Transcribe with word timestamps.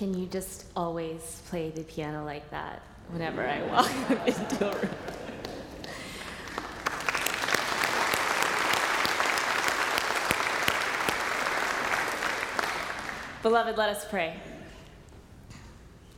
can 0.00 0.18
you 0.18 0.24
just 0.24 0.64
always 0.74 1.42
play 1.50 1.68
the 1.68 1.82
piano 1.82 2.24
like 2.24 2.50
that 2.50 2.80
whenever 3.10 3.46
I 3.46 3.60
walk 3.66 4.26
into 4.26 4.66
a 4.66 4.74
room? 4.74 4.94
Beloved, 13.42 13.76
let 13.76 13.90
us 13.90 14.06
pray. 14.08 14.40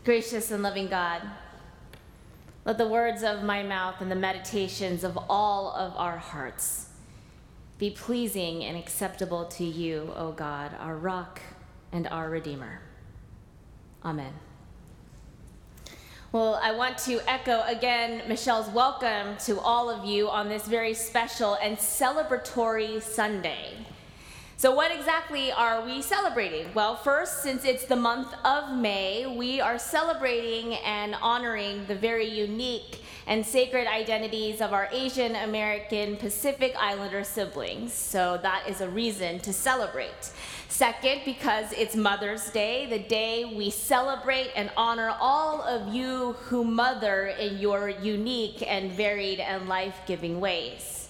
Gracious 0.04 0.52
and 0.52 0.62
loving 0.62 0.86
God, 0.86 1.22
let 2.64 2.78
the 2.78 2.86
words 2.86 3.24
of 3.24 3.42
my 3.42 3.64
mouth 3.64 3.96
and 3.98 4.08
the 4.08 4.14
meditations 4.14 5.02
of 5.02 5.18
all 5.28 5.72
of 5.72 5.92
our 5.96 6.18
hearts 6.18 6.90
be 7.78 7.90
pleasing 7.90 8.62
and 8.62 8.78
acceptable 8.78 9.46
to 9.46 9.64
you, 9.64 10.12
O 10.14 10.30
God, 10.30 10.70
our 10.78 10.96
rock 10.96 11.40
and 11.90 12.06
our 12.06 12.30
Redeemer. 12.30 12.80
Amen. 14.04 14.32
Well, 16.32 16.58
I 16.60 16.72
want 16.72 16.98
to 16.98 17.20
echo 17.30 17.62
again 17.62 18.22
Michelle's 18.26 18.68
welcome 18.70 19.36
to 19.44 19.60
all 19.60 19.90
of 19.90 20.04
you 20.04 20.28
on 20.28 20.48
this 20.48 20.66
very 20.66 20.94
special 20.94 21.54
and 21.62 21.76
celebratory 21.76 23.00
Sunday. 23.00 23.74
So, 24.56 24.74
what 24.74 24.90
exactly 24.90 25.52
are 25.52 25.84
we 25.84 26.02
celebrating? 26.02 26.72
Well, 26.74 26.96
first, 26.96 27.42
since 27.42 27.64
it's 27.64 27.84
the 27.84 27.96
month 27.96 28.34
of 28.44 28.76
May, 28.76 29.26
we 29.26 29.60
are 29.60 29.78
celebrating 29.78 30.74
and 30.74 31.14
honoring 31.22 31.86
the 31.86 31.94
very 31.94 32.28
unique 32.28 33.02
and 33.26 33.44
sacred 33.44 33.86
identities 33.86 34.60
of 34.60 34.72
our 34.72 34.88
Asian 34.92 35.36
American 35.36 36.16
Pacific 36.16 36.74
Islander 36.78 37.24
siblings. 37.24 37.92
So, 37.92 38.38
that 38.42 38.68
is 38.68 38.80
a 38.80 38.88
reason 38.88 39.38
to 39.40 39.52
celebrate. 39.52 40.32
Second, 40.68 41.20
because 41.24 41.72
it's 41.72 41.94
Mother's 41.94 42.50
Day, 42.50 42.86
the 42.86 42.98
day 42.98 43.44
we 43.44 43.70
celebrate 43.70 44.50
and 44.56 44.70
honor 44.76 45.14
all 45.20 45.62
of 45.62 45.94
you 45.94 46.32
who 46.44 46.64
mother 46.64 47.26
in 47.26 47.58
your 47.58 47.90
unique 47.90 48.62
and 48.66 48.90
varied 48.90 49.40
and 49.40 49.68
life 49.68 50.00
giving 50.06 50.40
ways. 50.40 51.01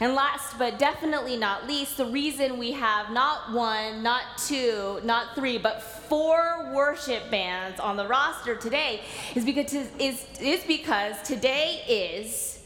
And 0.00 0.14
last 0.14 0.56
but 0.58 0.78
definitely 0.78 1.36
not 1.36 1.66
least, 1.66 1.96
the 1.96 2.06
reason 2.06 2.56
we 2.56 2.72
have 2.72 3.10
not 3.10 3.52
one, 3.52 4.02
not 4.02 4.22
two, 4.38 5.00
not 5.02 5.34
three, 5.34 5.58
but 5.58 5.82
four 5.82 6.70
worship 6.72 7.30
bands 7.30 7.80
on 7.80 7.96
the 7.96 8.06
roster 8.06 8.54
today 8.54 9.00
is 9.34 9.44
because, 9.44 9.72
is, 9.98 10.24
is 10.40 10.62
because 10.64 11.20
today 11.22 11.82
is 11.88 12.62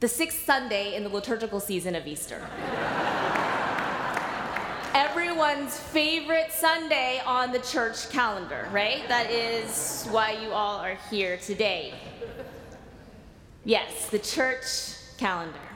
the 0.00 0.08
sixth 0.08 0.44
Sunday 0.44 0.96
in 0.96 1.04
the 1.04 1.08
liturgical 1.08 1.60
season 1.60 1.94
of 1.94 2.06
Easter. 2.08 2.44
Everyone's 4.94 5.78
favorite 5.78 6.50
Sunday 6.50 7.20
on 7.24 7.52
the 7.52 7.60
church 7.60 8.10
calendar, 8.10 8.68
right? 8.72 9.06
That 9.06 9.30
is 9.30 10.08
why 10.10 10.32
you 10.32 10.50
all 10.50 10.78
are 10.78 10.98
here 11.08 11.36
today. 11.36 11.94
Yes, 13.64 14.08
the 14.10 14.18
church 14.18 14.94
calendar 15.18 15.67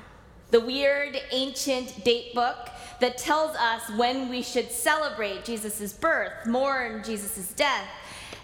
the 0.52 0.60
weird 0.60 1.18
ancient 1.30 2.04
date 2.04 2.34
book 2.34 2.68
that 3.00 3.18
tells 3.18 3.56
us 3.56 3.82
when 3.96 4.28
we 4.28 4.42
should 4.42 4.70
celebrate 4.70 5.44
Jesus' 5.44 5.92
birth, 5.92 6.46
mourn 6.46 7.02
Jesus' 7.02 7.52
death, 7.54 7.88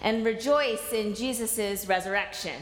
and 0.01 0.25
rejoice 0.25 0.91
in 0.91 1.13
Jesus' 1.13 1.85
resurrection. 1.87 2.55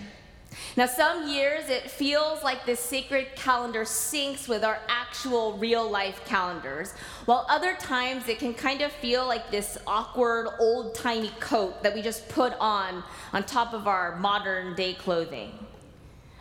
Now, 0.76 0.86
some 0.86 1.30
years 1.30 1.70
it 1.70 1.90
feels 1.90 2.44
like 2.44 2.66
this 2.66 2.80
sacred 2.80 3.36
calendar 3.36 3.84
syncs 3.84 4.48
with 4.50 4.64
our 4.64 4.80
actual 4.90 5.58
real 5.58 5.90
life 5.90 6.22
calendars, 6.26 6.92
while 7.26 7.46
other 7.50 7.76
times 7.76 8.28
it 8.28 8.40
can 8.40 8.54
kind 8.54 8.82
of 8.82 8.92
feel 8.92 9.26
like 9.28 9.50
this 9.50 9.78
awkward 9.88 10.50
old 10.60 10.94
tiny 10.94 11.32
coat 11.40 11.84
that 11.84 11.94
we 11.94 12.02
just 12.02 12.28
put 12.28 12.54
on 12.60 13.04
on 13.34 13.44
top 13.44 13.74
of 13.74 13.88
our 13.88 14.18
modern 14.18 14.76
day 14.76 14.94
clothing. 14.94 15.52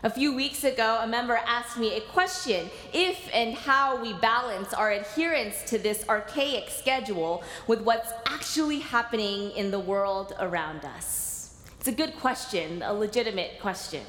A 0.06 0.08
few 0.08 0.32
weeks 0.32 0.62
ago, 0.62 1.00
a 1.02 1.06
member 1.08 1.34
asked 1.48 1.76
me 1.76 1.96
a 1.96 2.00
question 2.00 2.70
if 2.92 3.28
and 3.34 3.56
how 3.56 4.00
we 4.00 4.12
balance 4.12 4.72
our 4.72 4.92
adherence 4.92 5.64
to 5.64 5.78
this 5.78 6.08
archaic 6.08 6.70
schedule 6.70 7.42
with 7.66 7.80
what's 7.80 8.12
actually 8.24 8.78
happening 8.78 9.50
in 9.56 9.72
the 9.72 9.80
world 9.80 10.32
around 10.38 10.84
us. 10.84 11.60
It's 11.80 11.88
a 11.88 11.92
good 11.92 12.14
question, 12.20 12.84
a 12.84 12.92
legitimate 12.92 13.58
question. 13.60 14.04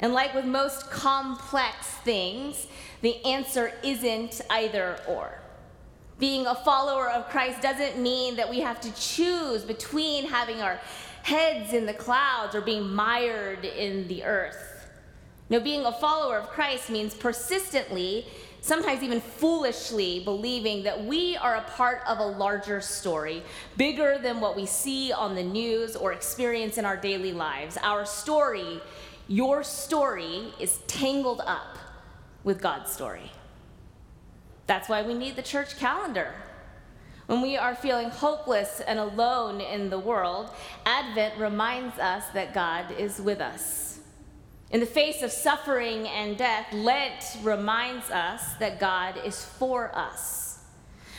And 0.00 0.14
like 0.14 0.34
with 0.34 0.46
most 0.46 0.90
complex 0.90 1.86
things, 2.02 2.66
the 3.02 3.24
answer 3.24 3.72
isn't 3.84 4.40
either 4.50 4.98
or. 5.06 5.38
Being 6.18 6.48
a 6.48 6.56
follower 6.56 7.08
of 7.08 7.28
Christ 7.28 7.62
doesn't 7.62 8.02
mean 8.02 8.34
that 8.34 8.50
we 8.50 8.58
have 8.58 8.80
to 8.80 8.92
choose 8.96 9.62
between 9.62 10.26
having 10.26 10.60
our 10.60 10.80
heads 11.22 11.72
in 11.72 11.86
the 11.86 11.94
clouds 11.94 12.56
or 12.56 12.60
being 12.60 12.92
mired 12.92 13.64
in 13.64 14.08
the 14.08 14.24
earth. 14.24 14.70
No, 15.52 15.60
being 15.60 15.84
a 15.84 15.92
follower 15.92 16.38
of 16.38 16.48
Christ 16.48 16.88
means 16.88 17.12
persistently, 17.12 18.26
sometimes 18.62 19.02
even 19.02 19.20
foolishly, 19.20 20.24
believing 20.24 20.82
that 20.84 21.04
we 21.04 21.36
are 21.36 21.56
a 21.56 21.60
part 21.76 22.00
of 22.06 22.20
a 22.20 22.24
larger 22.24 22.80
story, 22.80 23.42
bigger 23.76 24.16
than 24.16 24.40
what 24.40 24.56
we 24.56 24.64
see 24.64 25.12
on 25.12 25.34
the 25.34 25.42
news 25.42 25.94
or 25.94 26.14
experience 26.14 26.78
in 26.78 26.86
our 26.86 26.96
daily 26.96 27.34
lives. 27.34 27.76
Our 27.82 28.06
story, 28.06 28.80
your 29.28 29.62
story, 29.62 30.54
is 30.58 30.78
tangled 30.86 31.42
up 31.44 31.76
with 32.44 32.62
God's 32.62 32.90
story. 32.90 33.30
That's 34.66 34.88
why 34.88 35.02
we 35.02 35.12
need 35.12 35.36
the 35.36 35.42
church 35.42 35.76
calendar. 35.76 36.32
When 37.26 37.42
we 37.42 37.58
are 37.58 37.74
feeling 37.74 38.08
hopeless 38.08 38.80
and 38.80 38.98
alone 38.98 39.60
in 39.60 39.90
the 39.90 39.98
world, 39.98 40.48
Advent 40.86 41.38
reminds 41.38 41.98
us 41.98 42.24
that 42.28 42.54
God 42.54 42.90
is 42.92 43.20
with 43.20 43.42
us. 43.42 43.92
In 44.72 44.80
the 44.80 44.86
face 44.86 45.22
of 45.22 45.30
suffering 45.30 46.08
and 46.08 46.38
death, 46.38 46.72
Lent 46.72 47.36
reminds 47.42 48.10
us 48.10 48.54
that 48.54 48.80
God 48.80 49.20
is 49.22 49.44
for 49.44 49.94
us. 49.94 50.60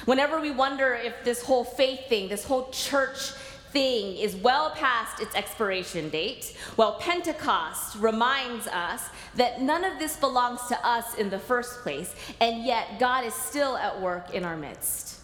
Whenever 0.06 0.42
we 0.42 0.50
wonder 0.50 0.96
if 0.96 1.24
this 1.24 1.44
whole 1.44 1.64
faith 1.64 2.10
thing, 2.10 2.30
this 2.30 2.44
whole 2.44 2.70
church 2.72 3.32
thing 3.72 4.18
is 4.18 4.36
well 4.36 4.72
past 4.72 5.22
its 5.22 5.36
expiration 5.36 6.10
date, 6.10 6.58
well, 6.78 6.96
Pentecost 7.00 7.96
reminds 7.98 8.66
us 8.66 9.04
that 9.36 9.62
none 9.62 9.84
of 9.84 10.00
this 10.00 10.18
belongs 10.18 10.66
to 10.70 10.86
us 10.86 11.14
in 11.16 11.30
the 11.30 11.40
first 11.40 11.82
place, 11.82 12.16
and 12.42 12.66
yet 12.66 13.00
God 13.00 13.24
is 13.24 13.36
still 13.36 13.78
at 13.78 14.02
work 14.02 14.34
in 14.34 14.44
our 14.44 14.58
midst. 14.58 15.20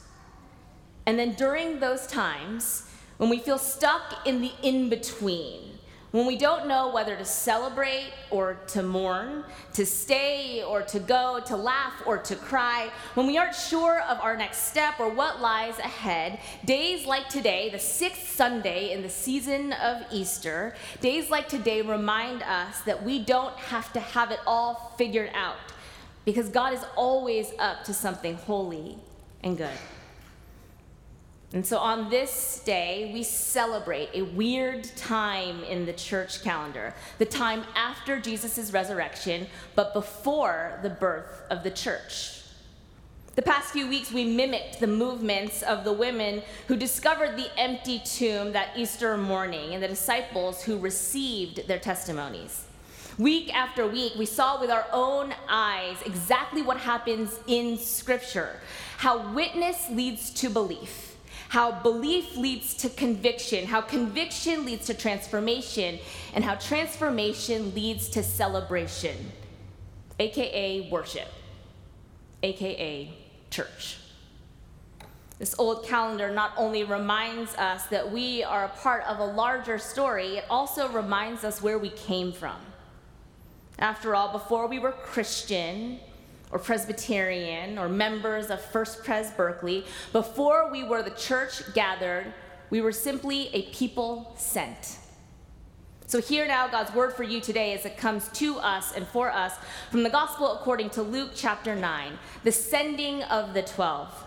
And 1.07 1.17
then 1.17 1.33
during 1.33 1.79
those 1.79 2.05
times, 2.05 2.87
when 3.17 3.31
we 3.31 3.39
feel 3.39 3.57
stuck 3.57 4.27
in 4.27 4.39
the 4.39 4.51
in 4.61 4.87
between, 4.87 5.78
when 6.11 6.25
we 6.25 6.35
don't 6.35 6.67
know 6.67 6.89
whether 6.89 7.15
to 7.15 7.25
celebrate 7.25 8.11
or 8.31 8.55
to 8.67 8.81
mourn, 8.81 9.43
to 9.73 9.85
stay 9.85 10.63
or 10.63 10.81
to 10.81 10.99
go, 10.99 11.39
to 11.45 11.55
laugh 11.55 12.01
or 12.05 12.17
to 12.17 12.35
cry, 12.35 12.89
when 13.13 13.27
we 13.27 13.37
aren't 13.37 13.55
sure 13.55 14.01
of 14.01 14.19
our 14.19 14.35
next 14.35 14.69
step 14.69 14.99
or 14.99 15.09
what 15.09 15.39
lies 15.39 15.77
ahead, 15.79 16.39
days 16.65 17.05
like 17.05 17.29
today, 17.29 17.69
the 17.69 17.79
sixth 17.79 18.29
Sunday 18.29 18.91
in 18.91 19.01
the 19.01 19.09
season 19.09 19.73
of 19.73 20.01
Easter, 20.11 20.75
days 21.01 21.29
like 21.29 21.47
today 21.47 21.81
remind 21.81 22.41
us 22.43 22.81
that 22.81 23.03
we 23.03 23.19
don't 23.23 23.55
have 23.57 23.93
to 23.93 23.99
have 23.99 24.31
it 24.31 24.39
all 24.47 24.93
figured 24.97 25.31
out 25.35 25.57
because 26.25 26.49
God 26.49 26.73
is 26.73 26.83
always 26.95 27.51
up 27.59 27.83
to 27.83 27.93
something 27.93 28.35
holy 28.35 28.97
and 29.43 29.57
good. 29.57 29.69
And 31.51 31.65
so 31.65 31.79
on 31.79 32.11
this 32.11 32.61
day, 32.63 33.09
we 33.11 33.23
celebrate 33.23 34.09
a 34.13 34.21
weird 34.21 34.83
time 34.95 35.63
in 35.63 35.85
the 35.85 35.93
church 35.93 36.43
calendar, 36.43 36.93
the 37.17 37.25
time 37.25 37.63
after 37.75 38.19
Jesus' 38.19 38.71
resurrection, 38.71 39.47
but 39.73 39.93
before 39.93 40.77
the 40.83 40.91
birth 40.91 41.41
of 41.49 41.63
the 41.63 41.71
church. 41.71 42.43
The 43.35 43.41
past 43.41 43.71
few 43.71 43.87
weeks, 43.87 44.11
we 44.11 44.25
mimicked 44.25 44.79
the 44.79 44.87
movements 44.87 45.63
of 45.63 45.83
the 45.83 45.93
women 45.93 46.43
who 46.67 46.75
discovered 46.75 47.35
the 47.35 47.49
empty 47.57 47.99
tomb 47.99 48.51
that 48.51 48.69
Easter 48.75 49.17
morning 49.17 49.73
and 49.73 49.81
the 49.81 49.87
disciples 49.87 50.61
who 50.63 50.77
received 50.77 51.67
their 51.67 51.79
testimonies. 51.79 52.65
Week 53.17 53.53
after 53.55 53.87
week, 53.87 54.13
we 54.17 54.25
saw 54.25 54.61
with 54.61 54.69
our 54.69 54.85
own 54.91 55.33
eyes 55.47 55.97
exactly 56.05 56.61
what 56.61 56.77
happens 56.77 57.39
in 57.47 57.77
Scripture 57.77 58.59
how 58.97 59.33
witness 59.33 59.89
leads 59.89 60.29
to 60.31 60.49
belief 60.49 61.08
how 61.49 61.71
belief 61.71 62.37
leads 62.37 62.75
to 62.75 62.89
conviction, 62.89 63.65
how 63.65 63.81
conviction 63.81 64.65
leads 64.65 64.85
to 64.85 64.93
transformation, 64.93 65.99
and 66.35 66.43
how 66.43 66.53
transformation 66.55 67.73
leads 67.73 68.07
to 68.07 68.21
celebration, 68.21 69.17
aka 70.19 70.87
worship, 70.91 71.27
aka 72.43 73.11
church. 73.49 73.97
This 75.39 75.55
old 75.57 75.87
calendar 75.87 76.31
not 76.31 76.53
only 76.55 76.83
reminds 76.83 77.55
us 77.55 77.85
that 77.87 78.11
we 78.11 78.43
are 78.43 78.65
a 78.65 78.69
part 78.69 79.03
of 79.05 79.17
a 79.17 79.25
larger 79.25 79.79
story, 79.79 80.37
it 80.37 80.45
also 80.51 80.87
reminds 80.89 81.43
us 81.43 81.63
where 81.63 81.79
we 81.79 81.89
came 81.89 82.31
from. 82.31 82.57
After 83.79 84.13
all, 84.13 84.31
before 84.31 84.67
we 84.67 84.77
were 84.77 84.91
Christian, 84.91 85.99
or 86.51 86.59
Presbyterian 86.59 87.77
or 87.77 87.87
members 87.87 88.49
of 88.49 88.61
First 88.61 89.03
Pres 89.03 89.31
Berkeley, 89.31 89.85
before 90.11 90.71
we 90.71 90.83
were 90.83 91.03
the 91.03 91.11
church 91.11 91.61
gathered, 91.73 92.33
We 92.69 92.81
were 92.81 92.91
simply 92.91 93.49
a 93.53 93.63
people 93.71 94.35
sent. 94.37 94.99
So, 96.05 96.21
hear 96.21 96.47
now 96.47 96.67
God's 96.67 96.93
word 96.93 97.13
for 97.13 97.23
you 97.23 97.39
today 97.39 97.73
as 97.73 97.85
it 97.85 97.97
comes 97.97 98.29
to 98.29 98.57
us 98.57 98.93
and 98.93 99.07
for 99.07 99.31
us 99.31 99.53
from 99.91 100.03
the 100.03 100.09
Gospel 100.09 100.53
according 100.53 100.89
to 100.91 101.03
Luke 101.03 101.31
chapter 101.35 101.75
9, 101.75 102.17
the 102.43 102.51
sending 102.51 103.23
of 103.23 103.53
the 103.53 103.61
12. 103.61 104.25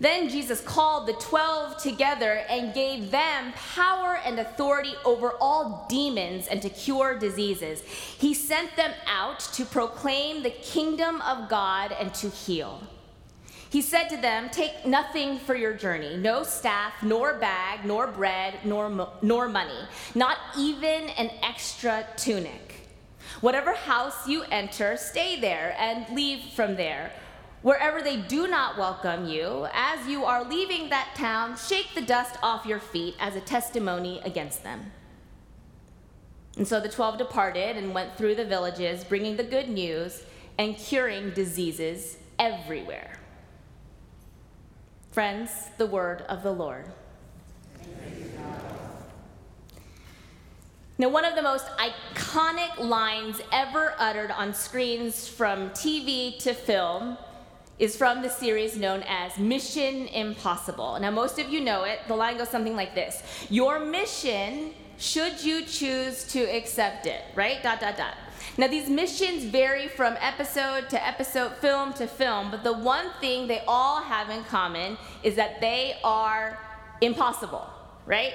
Then 0.00 0.28
Jesus 0.28 0.60
called 0.60 1.08
the 1.08 1.14
12 1.14 1.82
together 1.82 2.44
and 2.48 2.72
gave 2.72 3.10
them 3.10 3.52
power 3.74 4.20
and 4.24 4.38
authority 4.38 4.94
over 5.04 5.32
all 5.40 5.86
demons 5.88 6.46
and 6.46 6.62
to 6.62 6.70
cure 6.70 7.18
diseases. 7.18 7.82
He 7.82 8.32
sent 8.32 8.76
them 8.76 8.92
out 9.06 9.40
to 9.54 9.64
proclaim 9.64 10.42
the 10.42 10.50
kingdom 10.50 11.20
of 11.22 11.48
God 11.48 11.92
and 11.98 12.14
to 12.14 12.28
heal. 12.28 12.80
He 13.70 13.82
said 13.82 14.08
to 14.08 14.16
them, 14.16 14.48
Take 14.50 14.86
nothing 14.86 15.38
for 15.38 15.54
your 15.54 15.74
journey 15.74 16.16
no 16.16 16.42
staff, 16.42 17.02
nor 17.02 17.34
bag, 17.34 17.84
nor 17.84 18.06
bread, 18.06 18.60
nor, 18.64 19.10
nor 19.20 19.48
money, 19.48 19.80
not 20.14 20.38
even 20.56 21.08
an 21.10 21.30
extra 21.42 22.06
tunic. 22.16 22.74
Whatever 23.40 23.74
house 23.74 24.26
you 24.26 24.42
enter, 24.50 24.96
stay 24.96 25.38
there 25.38 25.76
and 25.78 26.08
leave 26.14 26.40
from 26.54 26.76
there. 26.76 27.12
Wherever 27.62 28.00
they 28.00 28.16
do 28.16 28.46
not 28.46 28.78
welcome 28.78 29.26
you, 29.26 29.66
as 29.72 30.06
you 30.06 30.24
are 30.24 30.44
leaving 30.44 30.90
that 30.90 31.14
town, 31.16 31.56
shake 31.56 31.88
the 31.94 32.00
dust 32.00 32.36
off 32.40 32.64
your 32.64 32.78
feet 32.78 33.16
as 33.18 33.34
a 33.34 33.40
testimony 33.40 34.20
against 34.24 34.62
them. 34.62 34.92
And 36.56 36.66
so 36.66 36.80
the 36.80 36.88
twelve 36.88 37.18
departed 37.18 37.76
and 37.76 37.92
went 37.92 38.16
through 38.16 38.36
the 38.36 38.44
villages, 38.44 39.02
bringing 39.02 39.36
the 39.36 39.44
good 39.44 39.68
news 39.68 40.22
and 40.56 40.76
curing 40.76 41.30
diseases 41.30 42.18
everywhere. 42.38 43.18
Friends, 45.10 45.50
the 45.78 45.86
word 45.86 46.22
of 46.22 46.44
the 46.44 46.52
Lord. 46.52 46.86
Now, 51.00 51.08
one 51.08 51.24
of 51.24 51.36
the 51.36 51.42
most 51.42 51.66
iconic 51.76 52.78
lines 52.78 53.40
ever 53.52 53.94
uttered 53.98 54.32
on 54.32 54.52
screens 54.52 55.28
from 55.28 55.70
TV 55.70 56.38
to 56.40 56.54
film 56.54 57.16
is 57.78 57.96
from 57.96 58.22
the 58.22 58.28
series 58.28 58.76
known 58.76 59.02
as 59.06 59.38
Mission 59.38 60.08
Impossible. 60.08 60.98
Now, 61.00 61.10
most 61.10 61.38
of 61.38 61.48
you 61.48 61.60
know 61.60 61.84
it. 61.84 62.00
The 62.08 62.16
line 62.16 62.38
goes 62.38 62.48
something 62.48 62.76
like 62.76 62.94
this 62.94 63.22
Your 63.50 63.78
mission, 63.78 64.72
should 64.98 65.42
you 65.42 65.64
choose 65.64 66.24
to 66.32 66.40
accept 66.40 67.06
it, 67.06 67.22
right? 67.34 67.62
Dot, 67.62 67.80
dot, 67.80 67.96
dot. 67.96 68.14
Now, 68.56 68.66
these 68.66 68.88
missions 68.88 69.44
vary 69.44 69.86
from 69.86 70.16
episode 70.20 70.88
to 70.90 71.06
episode, 71.06 71.52
film 71.56 71.92
to 71.94 72.08
film, 72.08 72.50
but 72.50 72.64
the 72.64 72.72
one 72.72 73.06
thing 73.20 73.46
they 73.46 73.62
all 73.68 74.00
have 74.02 74.30
in 74.30 74.42
common 74.44 74.96
is 75.22 75.36
that 75.36 75.60
they 75.60 75.96
are 76.02 76.58
impossible, 77.00 77.68
right? 78.06 78.34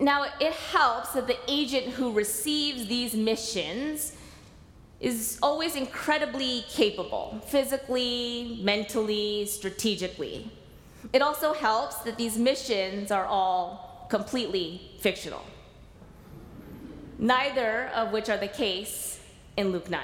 Now, 0.00 0.24
it 0.40 0.52
helps 0.52 1.12
that 1.12 1.26
the 1.26 1.36
agent 1.46 1.88
who 1.88 2.12
receives 2.12 2.86
these 2.86 3.14
missions 3.14 4.16
is 5.00 5.38
always 5.42 5.76
incredibly 5.76 6.64
capable, 6.68 7.40
physically, 7.46 8.58
mentally, 8.62 9.46
strategically. 9.46 10.50
It 11.12 11.22
also 11.22 11.52
helps 11.52 11.96
that 11.98 12.16
these 12.16 12.38
missions 12.38 13.10
are 13.10 13.26
all 13.26 14.06
completely 14.08 14.80
fictional 15.00 15.44
neither 17.18 17.86
of 17.94 18.12
which 18.12 18.28
are 18.28 18.36
the 18.36 18.48
case 18.48 19.20
in 19.56 19.72
Luke 19.72 19.90
9. 19.90 20.02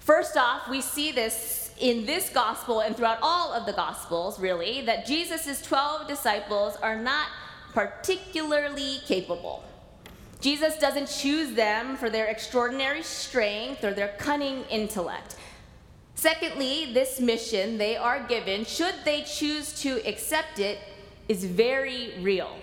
First 0.00 0.36
off, 0.36 0.68
we 0.68 0.80
see 0.80 1.12
this 1.12 1.74
in 1.78 2.06
this 2.06 2.30
gospel 2.30 2.80
and 2.80 2.96
throughout 2.96 3.18
all 3.20 3.52
of 3.52 3.66
the 3.66 3.72
gospels, 3.72 4.40
really, 4.40 4.82
that 4.86 5.04
Jesus' 5.04 5.60
12 5.62 6.08
disciples 6.08 6.76
are 6.76 6.96
not 6.96 7.28
particularly 7.72 8.98
capable. 9.06 9.62
Jesus 10.40 10.76
doesn't 10.78 11.06
choose 11.06 11.54
them 11.54 11.96
for 11.96 12.10
their 12.10 12.26
extraordinary 12.26 13.02
strength 13.02 13.82
or 13.84 13.92
their 13.92 14.14
cunning 14.18 14.64
intellect. 14.64 15.36
Secondly, 16.14 16.92
this 16.92 17.20
mission 17.20 17.78
they 17.78 17.96
are 17.96 18.26
given, 18.26 18.64
should 18.64 18.94
they 19.04 19.22
choose 19.22 19.80
to 19.82 20.00
accept 20.06 20.58
it, 20.58 20.78
is 21.28 21.44
very 21.44 22.14
real. 22.20 22.56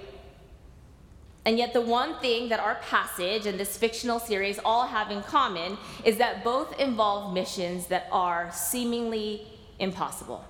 And 1.45 1.57
yet, 1.57 1.73
the 1.73 1.81
one 1.81 2.19
thing 2.19 2.49
that 2.49 2.59
our 2.59 2.75
passage 2.75 3.45
and 3.45 3.59
this 3.59 3.75
fictional 3.77 4.19
series 4.19 4.59
all 4.63 4.87
have 4.87 5.11
in 5.11 5.21
common 5.23 5.77
is 6.05 6.17
that 6.17 6.43
both 6.43 6.79
involve 6.79 7.33
missions 7.33 7.87
that 7.87 8.07
are 8.11 8.49
seemingly 8.53 9.45
impossible. 9.79 10.45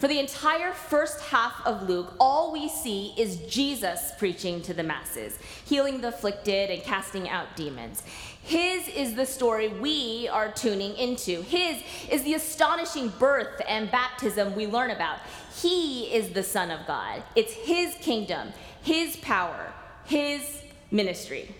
For 0.00 0.08
the 0.08 0.18
entire 0.18 0.72
first 0.72 1.20
half 1.20 1.60
of 1.66 1.86
Luke, 1.86 2.14
all 2.18 2.52
we 2.52 2.70
see 2.70 3.12
is 3.18 3.36
Jesus 3.50 4.12
preaching 4.16 4.62
to 4.62 4.72
the 4.72 4.82
masses, 4.82 5.38
healing 5.66 6.00
the 6.00 6.08
afflicted 6.08 6.70
and 6.70 6.82
casting 6.82 7.28
out 7.28 7.54
demons. 7.54 8.02
His 8.42 8.88
is 8.88 9.14
the 9.14 9.26
story 9.26 9.68
we 9.68 10.26
are 10.32 10.50
tuning 10.52 10.96
into. 10.96 11.42
His 11.42 11.82
is 12.10 12.22
the 12.22 12.32
astonishing 12.32 13.10
birth 13.18 13.60
and 13.68 13.90
baptism 13.90 14.54
we 14.54 14.66
learn 14.66 14.90
about. 14.90 15.18
He 15.60 16.04
is 16.04 16.30
the 16.30 16.44
Son 16.44 16.70
of 16.70 16.86
God. 16.86 17.22
It's 17.36 17.52
His 17.52 17.94
kingdom, 17.96 18.54
His 18.80 19.16
power, 19.16 19.70
His 20.06 20.62
ministry. 20.90 21.54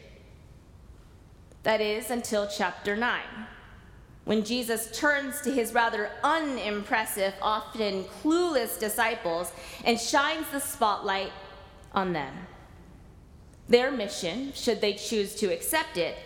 That 1.64 1.82
is 1.82 2.10
until 2.10 2.48
chapter 2.48 2.96
9, 2.96 3.20
when 4.24 4.44
Jesus 4.44 4.90
turns 4.92 5.40
to 5.40 5.50
his 5.50 5.72
rather 5.72 6.10
unimpressive, 6.22 7.34
often 7.40 8.04
clueless 8.22 8.78
disciples 8.78 9.52
and 9.84 9.98
shines 9.98 10.46
the 10.52 10.60
spotlight 10.60 11.32
on 11.92 12.12
them. 12.12 12.34
Their 13.68 13.90
mission, 13.90 14.52
should 14.52 14.80
they 14.80 14.94
choose 14.94 15.34
to 15.36 15.52
accept 15.52 15.96
it, 15.96 16.16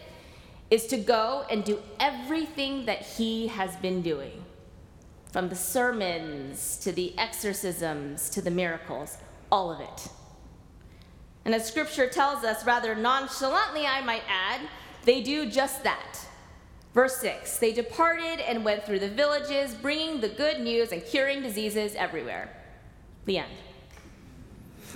is 0.70 0.86
to 0.88 0.96
go 0.96 1.44
and 1.50 1.62
do 1.62 1.78
everything 2.00 2.86
that 2.86 3.02
he 3.02 3.46
has 3.48 3.76
been 3.76 4.02
doing 4.02 4.44
from 5.30 5.48
the 5.48 5.56
sermons 5.56 6.78
to 6.78 6.92
the 6.92 7.16
exorcisms 7.18 8.30
to 8.30 8.40
the 8.40 8.50
miracles, 8.50 9.18
all 9.50 9.70
of 9.70 9.80
it. 9.80 10.08
And 11.44 11.54
as 11.54 11.66
scripture 11.66 12.08
tells 12.08 12.44
us, 12.44 12.64
rather 12.64 12.94
nonchalantly, 12.94 13.86
I 13.86 14.00
might 14.00 14.22
add, 14.28 14.60
they 15.04 15.22
do 15.22 15.50
just 15.50 15.82
that. 15.84 16.18
Verse 16.94 17.16
6 17.16 17.58
They 17.58 17.72
departed 17.72 18.40
and 18.48 18.64
went 18.64 18.84
through 18.84 19.00
the 19.00 19.08
villages, 19.08 19.74
bringing 19.74 20.20
the 20.20 20.28
good 20.28 20.60
news 20.60 20.92
and 20.92 21.04
curing 21.04 21.42
diseases 21.42 21.94
everywhere. 21.96 22.48
The 23.26 23.38
end. 23.38 23.52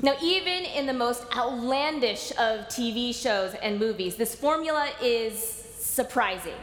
Now, 0.00 0.14
even 0.22 0.64
in 0.64 0.86
the 0.86 0.92
most 0.92 1.24
outlandish 1.36 2.30
of 2.32 2.68
TV 2.68 3.12
shows 3.12 3.54
and 3.54 3.80
movies, 3.80 4.14
this 4.14 4.34
formula 4.34 4.90
is 5.02 5.42
surprising. 5.42 6.54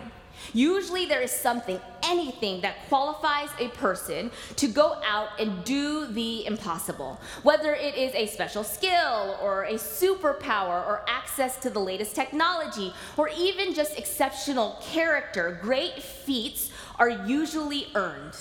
Usually, 0.54 1.06
there 1.06 1.22
is 1.22 1.32
something, 1.32 1.80
anything 2.04 2.62
that 2.62 2.88
qualifies 2.88 3.50
a 3.60 3.70
person 3.70 4.32
to 4.56 4.68
go 4.68 5.02
out 5.06 5.30
and 5.40 5.64
do 5.64 6.08
the 6.08 6.46
impossible. 6.46 7.20
Whether 7.44 7.74
it 7.74 7.96
is 7.96 8.14
a 8.16 8.28
special 8.28 8.64
skill, 8.64 9.38
or 9.42 9.64
a 9.64 9.74
superpower, 9.74 10.86
or 10.88 11.06
access 11.08 11.58
to 11.58 11.70
the 11.70 11.80
latest 11.80 12.16
technology, 12.16 12.94
or 13.18 13.30
even 13.38 13.74
just 13.74 13.98
exceptional 13.98 14.78
character, 14.82 15.60
great 15.62 16.02
feats 16.02 16.72
are 16.98 17.10
usually 17.10 17.88
earned. 17.96 18.36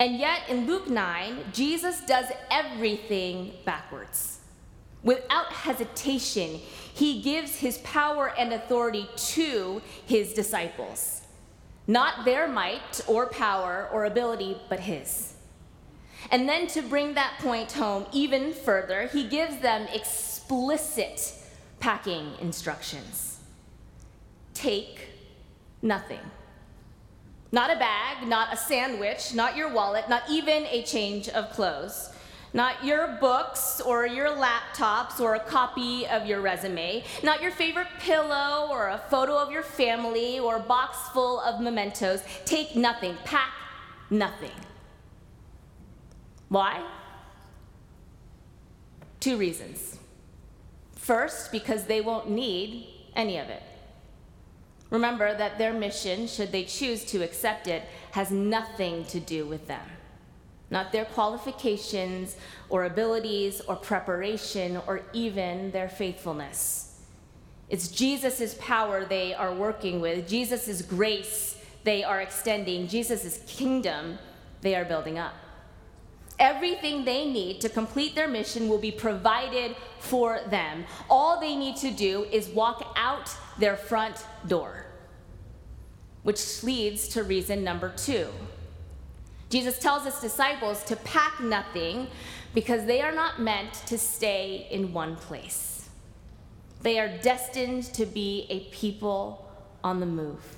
And 0.00 0.18
yet, 0.18 0.48
in 0.48 0.66
Luke 0.66 0.88
9, 0.88 1.52
Jesus 1.52 2.00
does 2.00 2.26
everything 2.50 3.52
backwards. 3.64 4.41
Without 5.02 5.46
hesitation, 5.46 6.60
he 6.94 7.20
gives 7.22 7.56
his 7.56 7.78
power 7.78 8.32
and 8.38 8.52
authority 8.52 9.08
to 9.16 9.82
his 10.06 10.32
disciples. 10.32 11.22
Not 11.86 12.24
their 12.24 12.46
might 12.46 13.00
or 13.08 13.26
power 13.26 13.88
or 13.92 14.04
ability, 14.04 14.56
but 14.68 14.80
his. 14.80 15.34
And 16.30 16.48
then 16.48 16.68
to 16.68 16.82
bring 16.82 17.14
that 17.14 17.38
point 17.40 17.72
home 17.72 18.06
even 18.12 18.52
further, 18.52 19.08
he 19.08 19.24
gives 19.24 19.58
them 19.58 19.88
explicit 19.92 21.34
packing 21.80 22.32
instructions 22.40 23.32
take 24.54 25.08
nothing. 25.82 26.20
Not 27.50 27.70
a 27.70 27.78
bag, 27.78 28.26
not 28.26 28.52
a 28.52 28.56
sandwich, 28.56 29.34
not 29.34 29.56
your 29.56 29.72
wallet, 29.72 30.08
not 30.08 30.22
even 30.30 30.64
a 30.66 30.82
change 30.84 31.28
of 31.28 31.50
clothes. 31.50 32.10
Not 32.54 32.84
your 32.84 33.16
books 33.20 33.80
or 33.80 34.06
your 34.06 34.28
laptops 34.28 35.20
or 35.20 35.34
a 35.34 35.40
copy 35.40 36.06
of 36.06 36.26
your 36.26 36.40
resume. 36.42 37.02
Not 37.22 37.40
your 37.40 37.50
favorite 37.50 37.86
pillow 37.98 38.68
or 38.70 38.88
a 38.88 38.98
photo 39.10 39.38
of 39.38 39.50
your 39.50 39.62
family 39.62 40.38
or 40.38 40.56
a 40.56 40.60
box 40.60 40.98
full 41.14 41.40
of 41.40 41.60
mementos. 41.60 42.22
Take 42.44 42.76
nothing. 42.76 43.16
Pack 43.24 43.52
nothing. 44.10 44.50
Why? 46.48 46.86
Two 49.20 49.38
reasons. 49.38 49.98
First, 50.94 51.50
because 51.52 51.84
they 51.84 52.00
won't 52.02 52.28
need 52.28 52.86
any 53.16 53.38
of 53.38 53.48
it. 53.48 53.62
Remember 54.90 55.34
that 55.34 55.56
their 55.56 55.72
mission, 55.72 56.26
should 56.26 56.52
they 56.52 56.64
choose 56.64 57.04
to 57.06 57.24
accept 57.24 57.66
it, 57.66 57.82
has 58.10 58.30
nothing 58.30 59.06
to 59.06 59.18
do 59.18 59.46
with 59.46 59.66
them. 59.66 59.80
Not 60.72 60.90
their 60.90 61.04
qualifications 61.04 62.36
or 62.70 62.84
abilities 62.84 63.60
or 63.68 63.76
preparation 63.76 64.80
or 64.86 65.02
even 65.12 65.70
their 65.70 65.88
faithfulness. 65.88 66.98
It's 67.68 67.88
Jesus' 67.88 68.56
power 68.58 69.04
they 69.04 69.34
are 69.34 69.54
working 69.54 70.00
with, 70.00 70.26
Jesus' 70.26 70.82
grace 70.82 71.58
they 71.84 72.02
are 72.02 72.20
extending, 72.20 72.88
Jesus' 72.88 73.40
kingdom 73.46 74.18
they 74.62 74.74
are 74.74 74.84
building 74.84 75.18
up. 75.18 75.34
Everything 76.38 77.04
they 77.04 77.30
need 77.30 77.60
to 77.60 77.68
complete 77.68 78.14
their 78.14 78.26
mission 78.26 78.68
will 78.68 78.78
be 78.78 78.90
provided 78.90 79.76
for 80.00 80.40
them. 80.48 80.84
All 81.10 81.38
they 81.38 81.54
need 81.54 81.76
to 81.76 81.90
do 81.90 82.24
is 82.32 82.48
walk 82.48 82.94
out 82.96 83.30
their 83.58 83.76
front 83.76 84.26
door, 84.48 84.86
which 86.22 86.62
leads 86.62 87.08
to 87.08 87.22
reason 87.22 87.62
number 87.62 87.90
two. 87.90 88.28
Jesus 89.52 89.78
tells 89.78 90.06
his 90.06 90.18
disciples 90.18 90.82
to 90.84 90.96
pack 90.96 91.38
nothing 91.38 92.08
because 92.54 92.86
they 92.86 93.02
are 93.02 93.12
not 93.12 93.38
meant 93.38 93.74
to 93.86 93.98
stay 93.98 94.66
in 94.70 94.94
one 94.94 95.14
place. 95.14 95.90
They 96.80 96.98
are 96.98 97.18
destined 97.18 97.84
to 97.92 98.06
be 98.06 98.46
a 98.48 98.60
people 98.74 99.46
on 99.84 100.00
the 100.00 100.06
move 100.06 100.56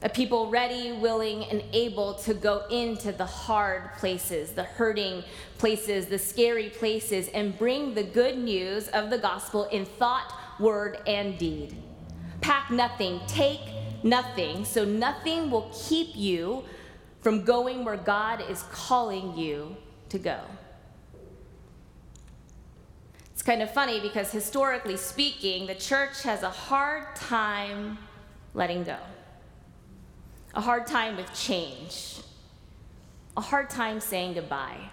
a 0.00 0.08
people 0.08 0.48
ready, 0.48 0.92
willing, 0.92 1.44
and 1.46 1.60
able 1.72 2.14
to 2.14 2.32
go 2.32 2.64
into 2.70 3.10
the 3.10 3.26
hard 3.26 3.92
places, 3.94 4.52
the 4.52 4.62
hurting 4.62 5.24
places, 5.58 6.06
the 6.06 6.18
scary 6.18 6.70
places, 6.70 7.26
and 7.28 7.58
bring 7.58 7.94
the 7.94 8.04
good 8.04 8.38
news 8.38 8.86
of 8.88 9.10
the 9.10 9.18
gospel 9.18 9.64
in 9.64 9.84
thought, 9.84 10.32
word, 10.60 10.98
and 11.08 11.36
deed. 11.36 11.76
Pack 12.40 12.70
nothing, 12.70 13.20
take 13.26 13.60
nothing, 14.04 14.64
so 14.64 14.84
nothing 14.84 15.50
will 15.50 15.68
keep 15.74 16.14
you 16.14 16.62
from 17.20 17.44
going 17.44 17.84
where 17.84 17.96
God 17.96 18.42
is 18.48 18.62
calling 18.70 19.36
you 19.36 19.76
to 20.08 20.18
go. 20.18 20.40
It's 23.32 23.42
kind 23.42 23.62
of 23.62 23.70
funny 23.72 24.00
because 24.00 24.30
historically 24.30 24.96
speaking, 24.96 25.66
the 25.66 25.74
church 25.74 26.22
has 26.22 26.42
a 26.42 26.50
hard 26.50 27.14
time 27.16 27.98
letting 28.54 28.84
go 28.84 28.98
a 30.54 30.60
hard 30.60 30.86
time 30.86 31.16
with 31.16 31.32
change, 31.34 32.16
a 33.36 33.40
hard 33.40 33.70
time 33.70 34.00
saying 34.00 34.34
goodbye. 34.34 34.90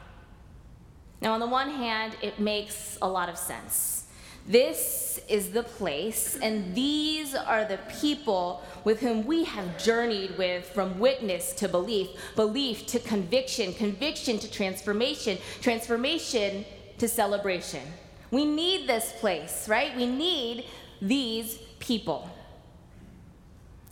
Now, 1.22 1.34
on 1.34 1.40
the 1.40 1.48
one 1.48 1.70
hand, 1.70 2.16
it 2.22 2.40
makes 2.40 3.00
a 3.02 3.10
lot 3.10 3.30
of 3.30 3.38
sense. 3.38 4.05
This 4.46 5.20
is 5.28 5.50
the 5.50 5.64
place, 5.64 6.38
and 6.40 6.76
these 6.76 7.34
are 7.34 7.66
the 7.66 7.80
people 8.00 8.64
with 8.84 9.00
whom 9.00 9.26
we 9.26 9.44
have 9.44 9.84
journeyed 9.84 10.38
with 10.38 10.66
from 10.66 11.00
witness 11.00 11.52
to 11.54 11.68
belief, 11.68 12.10
belief 12.36 12.86
to 12.88 13.00
conviction, 13.00 13.74
conviction 13.74 14.38
to 14.38 14.52
transformation, 14.52 15.40
transformation 15.62 16.64
to 17.00 17.08
celebration. 17.08 17.82
We 18.30 18.46
need 18.46 18.88
this 18.88 19.14
place, 19.14 19.68
right? 19.68 19.96
We 19.96 20.06
need 20.06 20.66
these 21.02 21.58
people. 21.80 22.30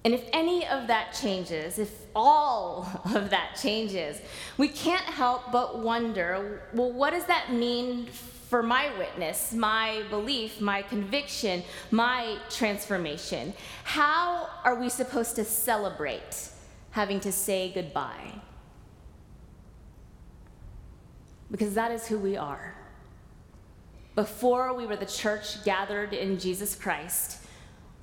And 0.06 0.14
if 0.14 0.24
any 0.34 0.68
of 0.68 0.88
that 0.88 1.14
changes, 1.20 1.80
if 1.80 1.92
all 2.16 2.88
of 3.16 3.32
that 3.32 3.58
changes, 3.60 4.22
we 4.58 4.68
can't 4.68 5.06
help 5.06 5.52
but 5.52 5.80
wonder 5.80 6.62
well, 6.74 6.92
what 6.92 7.12
does 7.12 7.26
that 7.26 7.52
mean 7.52 8.08
for 8.54 8.62
my 8.62 8.96
witness, 9.00 9.52
my 9.52 10.04
belief, 10.12 10.62
my 10.62 10.84
conviction, 10.84 11.64
my 11.90 12.38
transformation? 12.52 13.52
How 13.84 14.48
are 14.64 14.76
we 14.76 14.90
supposed 14.90 15.36
to 15.38 15.44
celebrate 15.44 16.50
having 16.92 17.20
to 17.22 17.32
say 17.32 17.72
goodbye? 17.74 18.32
Because 21.50 21.74
that 21.74 21.90
is 21.90 22.06
who 22.06 22.20
we 22.20 22.38
are. 22.38 22.76
Before 24.14 24.72
we 24.76 24.86
were 24.86 24.98
the 24.98 25.08
church 25.08 25.66
gathered 25.66 26.14
in 26.14 26.38
Jesus 26.38 26.76
Christ, 26.76 27.40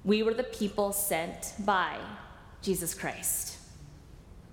we 0.04 0.24
were 0.24 0.34
the 0.34 0.42
people 0.42 0.92
sent 0.92 1.54
by 1.60 1.96
Jesus 2.60 2.92
Christ. 2.92 3.59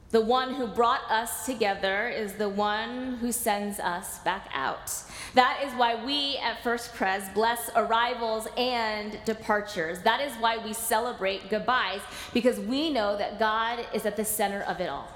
The 0.10 0.22
one 0.22 0.54
who 0.54 0.68
brought 0.68 1.02
us 1.12 1.46
together 1.46 2.08
is 2.08 2.34
the 2.34 2.48
one 2.48 3.18
who 3.18 3.34
sends 3.34 3.78
us 3.78 4.20
back 4.20 4.50
out. 4.54 4.90
That 5.34 5.62
is 5.66 5.74
why 5.74 6.02
we 6.02 6.38
at 6.38 6.64
First 6.64 6.94
Pres 6.94 7.24
bless 7.34 7.70
arrivals 7.76 8.48
and 8.58 9.20
departures. 9.26 10.00
That 10.04 10.22
is 10.22 10.34
why 10.36 10.60
we 10.60 10.72
celebrate 10.72 11.50
goodbyes, 11.50 12.00
because 12.34 12.58
we 12.58 12.90
know 12.90 13.18
that 13.18 13.38
God 13.38 13.86
is 13.94 14.06
at 14.06 14.16
the 14.16 14.24
center 14.24 14.62
of 14.62 14.80
it 14.80 14.88
all. 14.88 15.12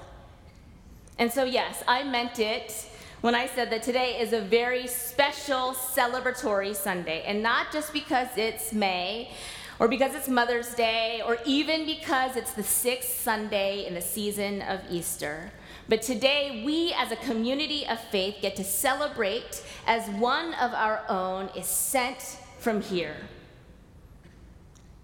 And 1.18 1.32
so, 1.32 1.44
yes, 1.44 1.82
I 1.88 2.02
meant 2.02 2.38
it 2.38 2.86
when 3.22 3.34
I 3.34 3.46
said 3.46 3.70
that 3.70 3.82
today 3.82 4.20
is 4.20 4.34
a 4.34 4.42
very 4.42 4.86
special 4.86 5.72
celebratory 5.72 6.76
Sunday, 6.76 7.22
and 7.24 7.42
not 7.42 7.72
just 7.72 7.94
because 7.94 8.28
it's 8.36 8.74
May 8.74 9.30
or 9.78 9.88
because 9.88 10.14
it's 10.14 10.28
Mother's 10.28 10.74
Day, 10.74 11.22
or 11.26 11.38
even 11.44 11.86
because 11.86 12.36
it's 12.36 12.52
the 12.52 12.62
sixth 12.62 13.20
Sunday 13.20 13.86
in 13.86 13.94
the 13.94 14.00
season 14.00 14.62
of 14.62 14.80
Easter. 14.90 15.52
But 15.88 16.02
today, 16.02 16.62
we 16.64 16.94
as 16.96 17.10
a 17.10 17.16
community 17.16 17.86
of 17.86 17.98
faith 17.98 18.36
get 18.40 18.56
to 18.56 18.64
celebrate 18.64 19.62
as 19.86 20.08
one 20.10 20.54
of 20.54 20.72
our 20.72 21.04
own 21.08 21.50
is 21.56 21.66
sent 21.66 22.38
from 22.58 22.80
here, 22.80 23.16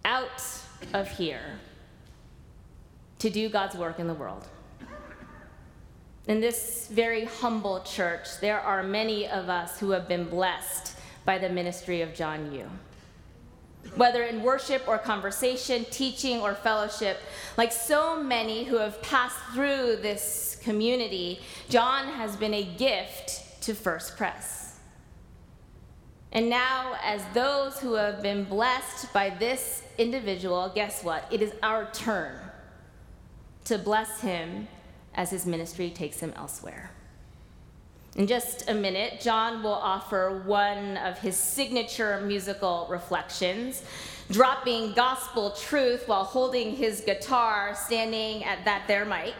out 0.04 0.42
of 0.94 1.08
here, 1.10 1.58
to 3.18 3.30
do 3.30 3.48
God's 3.48 3.76
work 3.76 3.98
in 3.98 4.06
the 4.06 4.14
world. 4.14 4.46
In 6.28 6.40
this 6.40 6.88
very 6.88 7.25
humble 7.25 7.80
church, 7.80 8.38
there 8.40 8.60
are 8.60 8.82
many 8.82 9.26
of 9.26 9.48
us 9.48 9.80
who 9.80 9.90
have 9.90 10.06
been 10.06 10.28
blessed 10.28 10.94
by 11.25 11.38
the 11.38 11.48
ministry 11.48 12.02
of 12.02 12.14
John 12.14 12.52
Yoo 12.52 12.68
whether 13.97 14.23
in 14.25 14.42
worship 14.42 14.87
or 14.87 14.99
conversation, 14.99 15.85
teaching 15.90 16.40
or 16.40 16.54
fellowship. 16.54 17.18
Like 17.57 17.73
so 17.73 18.23
many 18.23 18.64
who 18.64 18.76
have 18.76 19.00
passed 19.02 19.38
through 19.54 19.97
this 19.97 20.59
community, 20.62 21.40
John 21.68 22.09
has 22.09 22.37
been 22.37 22.54
a 22.54 22.64
gift 22.64 23.62
to 23.62 23.75
First 23.75 24.16
Pres. 24.16 24.76
And 26.33 26.50
now, 26.50 26.97
as 27.02 27.23
those 27.33 27.80
who 27.80 27.95
have 27.95 28.23
been 28.23 28.45
blessed 28.45 29.12
by 29.12 29.30
this 29.30 29.83
individual, 29.97 30.71
guess 30.75 31.02
what? 31.02 31.25
It 31.30 31.40
is 31.40 31.52
our 31.62 31.90
turn 31.92 32.38
to 33.64 33.78
bless 33.78 34.21
him 34.21 34.68
as 35.14 35.30
his 35.30 35.47
ministry 35.47 35.90
takes 35.90 36.21
him 36.21 36.33
elsewhere. 36.37 36.90
In 38.18 38.26
just 38.26 38.68
a 38.68 38.75
minute, 38.75 39.20
John 39.20 39.62
will 39.62 39.70
offer 39.70 40.42
one 40.44 40.96
of 40.96 41.20
his 41.20 41.37
signature 41.37 42.20
musical 42.20 42.88
reflections, 42.90 43.84
dropping 44.28 44.92
gospel 44.94 45.52
truth 45.52 46.08
while 46.08 46.25
holding 46.25 46.75
his 46.75 47.00
guitar, 47.00 47.76
standing 47.76 48.42
at 48.42 48.64
that 48.64 48.88
there 48.88 49.04
mic. 49.04 49.34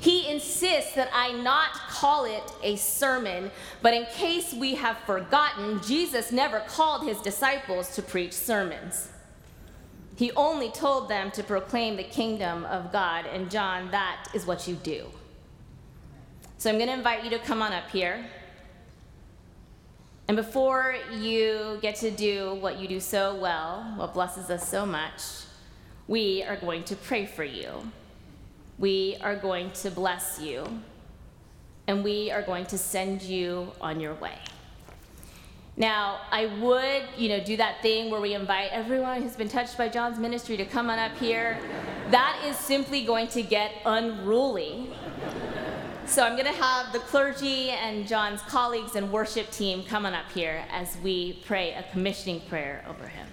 He 0.00 0.30
insists 0.30 0.94
that 0.94 1.10
I 1.12 1.32
not 1.32 1.72
call 1.88 2.26
it 2.26 2.52
a 2.62 2.76
sermon, 2.76 3.50
but 3.82 3.92
in 3.92 4.06
case 4.06 4.54
we 4.54 4.76
have 4.76 4.98
forgotten, 4.98 5.82
Jesus 5.82 6.30
never 6.30 6.60
called 6.60 7.02
his 7.08 7.20
disciples 7.20 7.96
to 7.96 8.02
preach 8.02 8.32
sermons. 8.32 9.08
He 10.14 10.30
only 10.36 10.70
told 10.70 11.08
them 11.08 11.32
to 11.32 11.42
proclaim 11.42 11.96
the 11.96 12.04
kingdom 12.04 12.66
of 12.66 12.92
God, 12.92 13.26
and 13.26 13.50
John, 13.50 13.90
that 13.90 14.28
is 14.32 14.46
what 14.46 14.68
you 14.68 14.76
do. 14.76 15.06
So 16.60 16.68
I'm 16.68 16.76
going 16.76 16.88
to 16.88 16.92
invite 16.92 17.24
you 17.24 17.30
to 17.30 17.38
come 17.38 17.62
on 17.62 17.72
up 17.72 17.88
here. 17.88 18.22
And 20.28 20.36
before 20.36 20.94
you 21.10 21.78
get 21.80 21.94
to 21.96 22.10
do 22.10 22.56
what 22.56 22.78
you 22.78 22.86
do 22.86 23.00
so 23.00 23.34
well, 23.34 23.94
what 23.96 24.12
blesses 24.12 24.50
us 24.50 24.68
so 24.68 24.84
much, 24.84 25.22
we 26.06 26.42
are 26.42 26.56
going 26.56 26.84
to 26.84 26.96
pray 26.96 27.24
for 27.24 27.44
you. 27.44 27.90
We 28.78 29.16
are 29.22 29.36
going 29.36 29.70
to 29.70 29.90
bless 29.90 30.38
you. 30.38 30.82
And 31.86 32.04
we 32.04 32.30
are 32.30 32.42
going 32.42 32.66
to 32.66 32.76
send 32.76 33.22
you 33.22 33.72
on 33.80 33.98
your 33.98 34.12
way. 34.16 34.36
Now, 35.78 36.20
I 36.30 36.44
would, 36.44 37.04
you 37.16 37.30
know, 37.30 37.42
do 37.42 37.56
that 37.56 37.80
thing 37.80 38.10
where 38.10 38.20
we 38.20 38.34
invite 38.34 38.70
everyone 38.70 39.22
who's 39.22 39.34
been 39.34 39.48
touched 39.48 39.78
by 39.78 39.88
John's 39.88 40.18
ministry 40.18 40.58
to 40.58 40.66
come 40.66 40.90
on 40.90 40.98
up 40.98 41.16
here. 41.16 41.58
That 42.10 42.38
is 42.44 42.58
simply 42.58 43.02
going 43.06 43.28
to 43.28 43.42
get 43.42 43.72
unruly. 43.86 44.90
So 46.10 46.24
I'm 46.24 46.32
going 46.32 46.52
to 46.52 46.60
have 46.60 46.92
the 46.92 46.98
clergy 46.98 47.70
and 47.70 48.04
John's 48.04 48.42
colleagues 48.42 48.96
and 48.96 49.12
worship 49.12 49.48
team 49.52 49.84
come 49.84 50.04
on 50.04 50.12
up 50.12 50.28
here 50.32 50.64
as 50.68 50.96
we 51.04 51.34
pray 51.46 51.72
a 51.72 51.84
commissioning 51.92 52.40
prayer 52.48 52.84
over 52.88 53.06
him. 53.06 53.28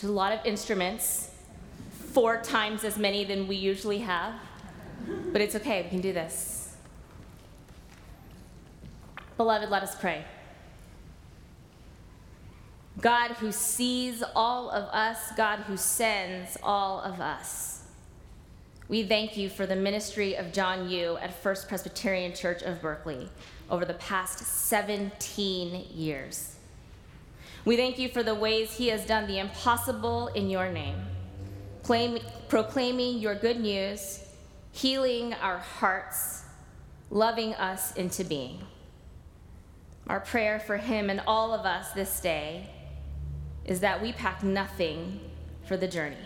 There's 0.00 0.04
a 0.04 0.10
lot 0.10 0.32
of 0.32 0.40
instruments, 0.46 1.32
four 2.14 2.40
times 2.40 2.82
as 2.82 2.96
many 2.96 3.24
than 3.26 3.46
we 3.46 3.56
usually 3.56 3.98
have, 3.98 4.32
but 5.34 5.42
it's 5.42 5.54
okay, 5.54 5.82
we 5.82 5.90
can 5.90 6.00
do 6.00 6.14
this. 6.14 6.63
Beloved, 9.36 9.68
let 9.68 9.82
us 9.82 9.96
pray. 9.96 10.24
God 13.00 13.32
who 13.32 13.50
sees 13.50 14.22
all 14.36 14.70
of 14.70 14.84
us, 14.94 15.32
God 15.36 15.60
who 15.60 15.76
sends 15.76 16.56
all 16.62 17.00
of 17.00 17.20
us. 17.20 17.82
We 18.88 19.02
thank 19.02 19.36
you 19.36 19.48
for 19.48 19.66
the 19.66 19.74
ministry 19.74 20.36
of 20.36 20.52
John 20.52 20.88
Yoo 20.88 21.16
at 21.16 21.34
First 21.42 21.68
Presbyterian 21.68 22.34
Church 22.34 22.62
of 22.62 22.80
Berkeley 22.80 23.28
over 23.70 23.84
the 23.84 23.94
past 23.94 24.38
17 24.38 25.86
years. 25.92 26.56
We 27.64 27.76
thank 27.76 27.98
you 27.98 28.10
for 28.10 28.22
the 28.22 28.34
ways 28.34 28.74
he 28.74 28.88
has 28.88 29.06
done 29.06 29.26
the 29.26 29.38
impossible 29.38 30.28
in 30.28 30.50
your 30.50 30.70
name, 30.70 30.98
claim, 31.82 32.18
proclaiming 32.48 33.18
your 33.18 33.34
good 33.34 33.58
news, 33.58 34.22
healing 34.72 35.32
our 35.34 35.58
hearts, 35.58 36.44
loving 37.10 37.54
us 37.54 37.94
into 37.96 38.22
being. 38.22 38.60
Our 40.06 40.20
prayer 40.20 40.60
for 40.60 40.76
him 40.76 41.08
and 41.08 41.22
all 41.26 41.52
of 41.54 41.64
us 41.64 41.92
this 41.92 42.20
day 42.20 42.68
is 43.64 43.80
that 43.80 44.02
we 44.02 44.12
pack 44.12 44.42
nothing 44.42 45.20
for 45.66 45.76
the 45.76 45.88
journey. 45.88 46.16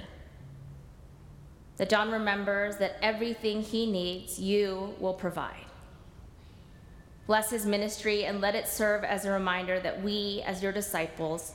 That 1.76 1.88
John 1.88 2.10
remembers 2.10 2.78
that 2.78 2.96
everything 3.02 3.62
he 3.62 3.90
needs, 3.90 4.40
you 4.40 4.94
will 4.98 5.14
provide. 5.14 5.64
Bless 7.28 7.50
his 7.50 7.66
ministry 7.66 8.24
and 8.24 8.40
let 8.40 8.56
it 8.56 8.66
serve 8.66 9.04
as 9.04 9.24
a 9.24 9.30
reminder 9.30 9.78
that 9.78 10.02
we, 10.02 10.42
as 10.44 10.62
your 10.62 10.72
disciples, 10.72 11.52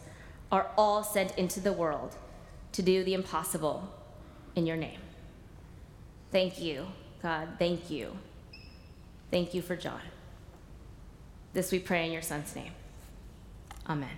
are 0.52 0.70
all 0.78 1.04
sent 1.04 1.38
into 1.38 1.60
the 1.60 1.74
world 1.74 2.16
to 2.72 2.82
do 2.82 3.04
the 3.04 3.16
impossible 3.16 3.90
in 4.56 4.66
your 4.66 4.78
name. 4.78 5.00
Thank 6.32 6.62
you, 6.62 6.88
God. 7.22 7.50
Thank 7.60 7.90
you. 7.90 8.18
Thank 9.30 9.54
you 9.54 9.62
for 9.62 9.76
John. 9.76 10.13
This 11.54 11.72
we 11.72 11.78
pray 11.78 12.08
in 12.08 12.12
your 12.12 12.24
Son's 12.24 12.56
name. 12.56 12.72
Amen. 13.88 14.10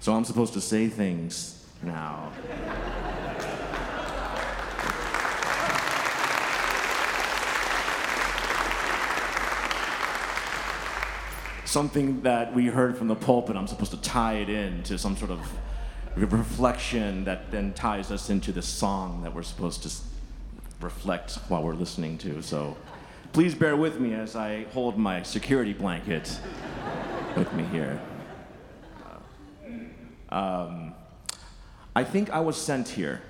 So 0.00 0.14
I'm 0.14 0.24
supposed 0.24 0.54
to 0.54 0.62
say 0.62 0.88
things 0.88 1.66
now. 1.82 2.32
Something 11.70 12.22
that 12.22 12.52
we 12.52 12.66
heard 12.66 12.96
from 12.98 13.06
the 13.06 13.14
pulpit, 13.14 13.54
I'm 13.54 13.68
supposed 13.68 13.92
to 13.92 14.00
tie 14.00 14.38
it 14.38 14.48
in 14.48 14.82
to 14.82 14.98
some 14.98 15.16
sort 15.16 15.30
of 15.30 15.40
reflection 16.16 17.22
that 17.26 17.52
then 17.52 17.74
ties 17.74 18.10
us 18.10 18.28
into 18.28 18.50
the 18.50 18.60
song 18.60 19.22
that 19.22 19.32
we're 19.32 19.44
supposed 19.44 19.84
to 19.84 19.90
reflect 20.80 21.36
while 21.46 21.62
we're 21.62 21.74
listening 21.74 22.18
to. 22.18 22.42
So 22.42 22.76
please 23.32 23.54
bear 23.54 23.76
with 23.76 24.00
me 24.00 24.14
as 24.14 24.34
I 24.34 24.64
hold 24.72 24.98
my 24.98 25.22
security 25.22 25.72
blanket 25.72 26.40
with 27.36 27.52
me 27.52 27.62
here. 27.66 28.00
Um, 30.30 30.92
I 31.94 32.02
think 32.02 32.30
I 32.30 32.40
was 32.40 32.56
sent 32.56 32.88
here. 32.88 33.22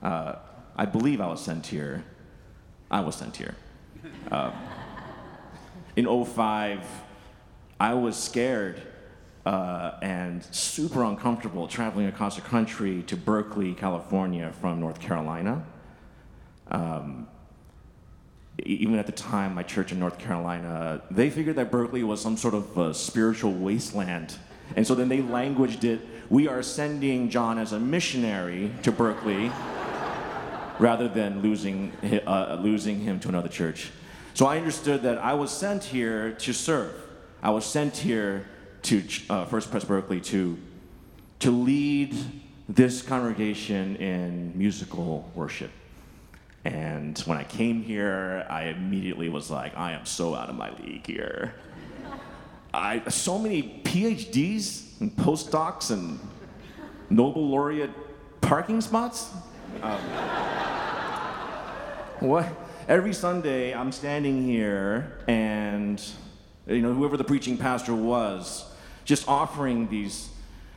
Uh, 0.00 0.36
I 0.76 0.86
believe 0.86 1.20
I 1.20 1.26
was 1.26 1.40
sent 1.40 1.66
here. 1.66 2.04
I 2.92 3.00
was 3.00 3.16
sent 3.16 3.34
here. 3.34 3.56
Uh, 4.30 4.52
in 5.96 6.06
05, 6.06 6.86
I 7.80 7.94
was 7.94 8.16
scared 8.16 8.82
uh, 9.46 9.92
and 10.02 10.44
super 10.50 11.04
uncomfortable 11.04 11.68
traveling 11.68 12.06
across 12.06 12.36
the 12.36 12.42
country 12.42 13.02
to 13.04 13.16
Berkeley, 13.16 13.74
California 13.74 14.52
from 14.60 14.80
North 14.80 15.00
Carolina. 15.00 15.64
Um, 16.70 17.28
even 18.64 18.98
at 18.98 19.06
the 19.06 19.12
time, 19.12 19.54
my 19.54 19.62
church 19.62 19.92
in 19.92 20.00
North 20.00 20.18
Carolina, 20.18 21.02
they 21.10 21.30
figured 21.30 21.56
that 21.56 21.70
Berkeley 21.70 22.02
was 22.02 22.20
some 22.20 22.36
sort 22.36 22.54
of 22.54 22.76
a 22.76 22.92
spiritual 22.92 23.52
wasteland. 23.52 24.36
And 24.76 24.86
so 24.86 24.94
then 24.94 25.08
they 25.08 25.22
languaged 25.22 25.84
it 25.84 26.00
we 26.30 26.46
are 26.46 26.62
sending 26.62 27.30
John 27.30 27.58
as 27.58 27.72
a 27.72 27.80
missionary 27.80 28.70
to 28.82 28.92
Berkeley 28.92 29.50
rather 30.78 31.08
than 31.08 31.40
losing, 31.40 31.92
uh, 32.26 32.58
losing 32.60 33.00
him 33.00 33.18
to 33.20 33.28
another 33.28 33.48
church. 33.48 33.90
So 34.34 34.46
I 34.46 34.58
understood 34.58 35.02
that 35.02 35.18
I 35.18 35.34
was 35.34 35.50
sent 35.50 35.84
here 35.84 36.32
to 36.32 36.52
serve. 36.52 36.94
I 37.40 37.50
was 37.50 37.64
sent 37.64 37.96
here 37.96 38.46
to 38.82 39.02
uh, 39.30 39.44
First 39.44 39.70
Pres 39.70 39.84
Berkeley 39.84 40.20
to, 40.22 40.58
to 41.38 41.50
lead 41.52 42.16
this 42.68 43.00
congregation 43.00 43.94
in 43.96 44.58
musical 44.58 45.30
worship. 45.36 45.70
And 46.64 47.16
when 47.20 47.38
I 47.38 47.44
came 47.44 47.82
here, 47.82 48.44
I 48.50 48.64
immediately 48.64 49.28
was 49.28 49.50
like, 49.50 49.76
I 49.76 49.92
am 49.92 50.04
so 50.04 50.34
out 50.34 50.50
of 50.50 50.56
my 50.56 50.70
league 50.78 51.06
here. 51.06 51.54
I, 52.74 53.08
so 53.08 53.38
many 53.38 53.80
PhDs 53.84 55.00
and 55.00 55.14
postdocs 55.16 55.92
and 55.92 56.18
Nobel 57.08 57.48
laureate 57.48 57.90
parking 58.40 58.80
spots. 58.80 59.30
Um, 59.80 60.00
what? 62.18 62.48
Every 62.88 63.12
Sunday, 63.12 63.74
I'm 63.74 63.92
standing 63.92 64.44
here, 64.44 65.18
and 65.28 66.02
you 66.68 66.82
know, 66.82 66.92
whoever 66.92 67.16
the 67.16 67.24
preaching 67.24 67.56
pastor 67.56 67.94
was, 67.94 68.64
just 69.04 69.26
offering 69.28 69.88
these 69.88 70.30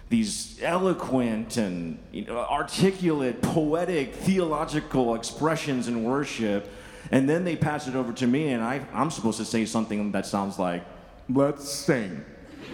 these 0.09 0.59
eloquent 0.61 1.55
and 1.55 1.97
you 2.11 2.25
know, 2.25 2.37
articulate, 2.37 3.41
poetic, 3.41 4.13
theological 4.13 5.15
expressions 5.15 5.87
in 5.87 6.03
worship, 6.03 6.69
and 7.11 7.29
then 7.29 7.45
they 7.45 7.55
pass 7.55 7.87
it 7.87 7.95
over 7.95 8.11
to 8.11 8.27
me, 8.27 8.49
and 8.49 8.61
I, 8.61 8.81
I'm 8.93 9.09
supposed 9.09 9.37
to 9.37 9.45
say 9.45 9.65
something 9.65 10.11
that 10.11 10.25
sounds 10.25 10.59
like, 10.59 10.83
"Let's 11.29 11.69
sing," 11.69 12.25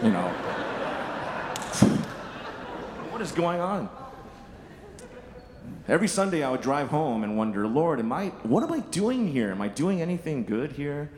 you 0.01 0.09
know 0.09 0.27
what 3.11 3.21
is 3.21 3.31
going 3.31 3.59
on? 3.59 3.89
Every 5.87 6.07
Sunday 6.09 6.43
I 6.43 6.51
would 6.51 6.61
drive 6.61 6.89
home 6.89 7.23
and 7.23 7.37
wonder, 7.37 7.65
Lord, 7.65 7.99
am 7.99 8.11
I, 8.11 8.27
what 8.43 8.61
am 8.61 8.73
I 8.73 8.79
doing 8.79 9.27
here? 9.31 9.51
Am 9.51 9.61
I 9.61 9.69
doing 9.69 10.01
anything 10.01 10.43
good 10.43 10.73
here? 10.73 11.09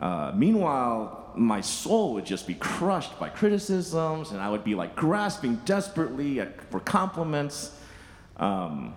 Uh, 0.00 0.32
meanwhile, 0.34 1.32
my 1.34 1.60
soul 1.60 2.14
would 2.14 2.26
just 2.26 2.46
be 2.46 2.54
crushed 2.54 3.18
by 3.18 3.28
criticisms, 3.28 4.30
and 4.30 4.40
I 4.40 4.50
would 4.50 4.64
be 4.64 4.74
like 4.74 4.94
grasping 4.96 5.56
desperately 5.64 6.40
at, 6.40 6.70
for 6.70 6.80
compliments. 6.80 7.78
Um, 8.36 8.94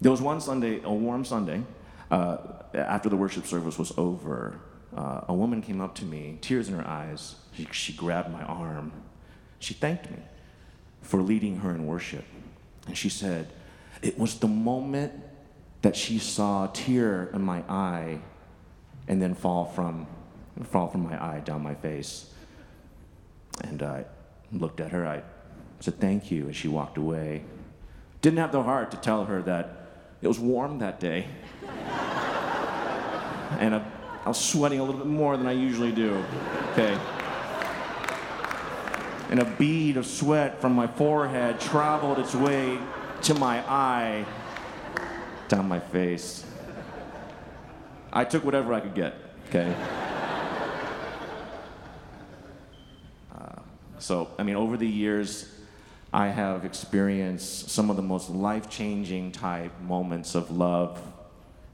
there 0.00 0.10
was 0.10 0.20
one 0.20 0.40
Sunday, 0.40 0.80
a 0.82 0.92
warm 0.92 1.24
Sunday, 1.24 1.62
uh, 2.10 2.38
after 2.74 3.08
the 3.08 3.16
worship 3.16 3.46
service 3.46 3.78
was 3.78 3.92
over. 3.96 4.58
Uh, 4.96 5.22
a 5.28 5.34
woman 5.34 5.62
came 5.62 5.80
up 5.80 5.94
to 5.96 6.04
me, 6.04 6.38
tears 6.40 6.68
in 6.68 6.74
her 6.74 6.86
eyes. 6.86 7.36
She, 7.54 7.66
she 7.72 7.92
grabbed 7.92 8.30
my 8.30 8.42
arm. 8.42 8.92
She 9.58 9.74
thanked 9.74 10.10
me 10.10 10.18
for 11.00 11.22
leading 11.22 11.58
her 11.58 11.70
in 11.70 11.86
worship. 11.86 12.24
And 12.86 12.96
she 12.98 13.08
said, 13.08 13.48
It 14.02 14.18
was 14.18 14.38
the 14.38 14.48
moment 14.48 15.12
that 15.82 15.96
she 15.96 16.18
saw 16.18 16.64
a 16.64 16.68
tear 16.72 17.30
in 17.32 17.42
my 17.42 17.62
eye 17.68 18.20
and 19.08 19.20
then 19.20 19.34
fall 19.34 19.64
from, 19.64 20.06
fall 20.64 20.88
from 20.88 21.02
my 21.04 21.22
eye 21.22 21.40
down 21.44 21.62
my 21.62 21.74
face. 21.74 22.30
And 23.62 23.82
I 23.82 24.04
looked 24.52 24.80
at 24.80 24.90
her, 24.92 25.06
I 25.06 25.22
said, 25.80 26.00
Thank 26.00 26.30
you, 26.30 26.46
and 26.46 26.56
she 26.56 26.68
walked 26.68 26.98
away. 26.98 27.44
Didn't 28.20 28.38
have 28.38 28.52
the 28.52 28.62
heart 28.62 28.90
to 28.92 28.96
tell 28.96 29.24
her 29.24 29.42
that 29.42 29.88
it 30.22 30.28
was 30.28 30.38
warm 30.38 30.78
that 30.78 31.00
day. 31.00 31.26
and 33.58 33.74
I, 33.74 33.84
I 34.24 34.28
was 34.28 34.38
sweating 34.38 34.78
a 34.78 34.84
little 34.84 35.00
bit 35.00 35.08
more 35.08 35.36
than 35.36 35.46
I 35.46 35.52
usually 35.52 35.92
do. 35.92 36.24
Okay 36.72 36.98
and 39.32 39.40
a 39.40 39.46
bead 39.46 39.96
of 39.96 40.04
sweat 40.04 40.60
from 40.60 40.74
my 40.74 40.86
forehead 40.86 41.58
traveled 41.58 42.18
its 42.18 42.34
way 42.34 42.78
to 43.22 43.32
my 43.32 43.60
eye, 43.66 44.26
down 45.48 45.66
my 45.66 45.80
face. 45.80 46.44
I 48.12 48.24
took 48.24 48.44
whatever 48.44 48.74
I 48.74 48.80
could 48.80 48.94
get, 48.94 49.14
okay? 49.48 49.74
Uh, 53.34 53.60
so, 53.98 54.28
I 54.38 54.42
mean, 54.42 54.56
over 54.56 54.76
the 54.76 54.86
years, 54.86 55.48
I 56.12 56.28
have 56.28 56.66
experienced 56.66 57.70
some 57.70 57.88
of 57.88 57.96
the 57.96 58.02
most 58.02 58.28
life 58.28 58.68
changing 58.68 59.32
type 59.32 59.72
moments 59.80 60.34
of 60.34 60.50
love 60.50 61.00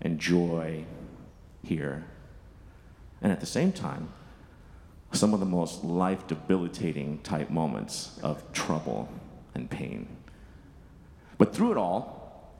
and 0.01 0.21
joy 0.21 0.85
here. 1.65 2.05
And 3.21 3.33
at 3.33 3.41
the 3.41 3.47
same 3.47 3.73
time, 3.73 4.11
some 5.13 5.35
of 5.35 5.41
the 5.41 5.47
most 5.47 5.83
life 5.83 6.27
debilitating 6.29 7.19
type 7.23 7.51
moments 7.51 8.19
of 8.23 8.53
trouble 8.53 9.09
and 9.55 9.69
pain. 9.69 10.07
But 11.37 11.53
through 11.53 11.73
it 11.73 11.77
all, 11.77 12.53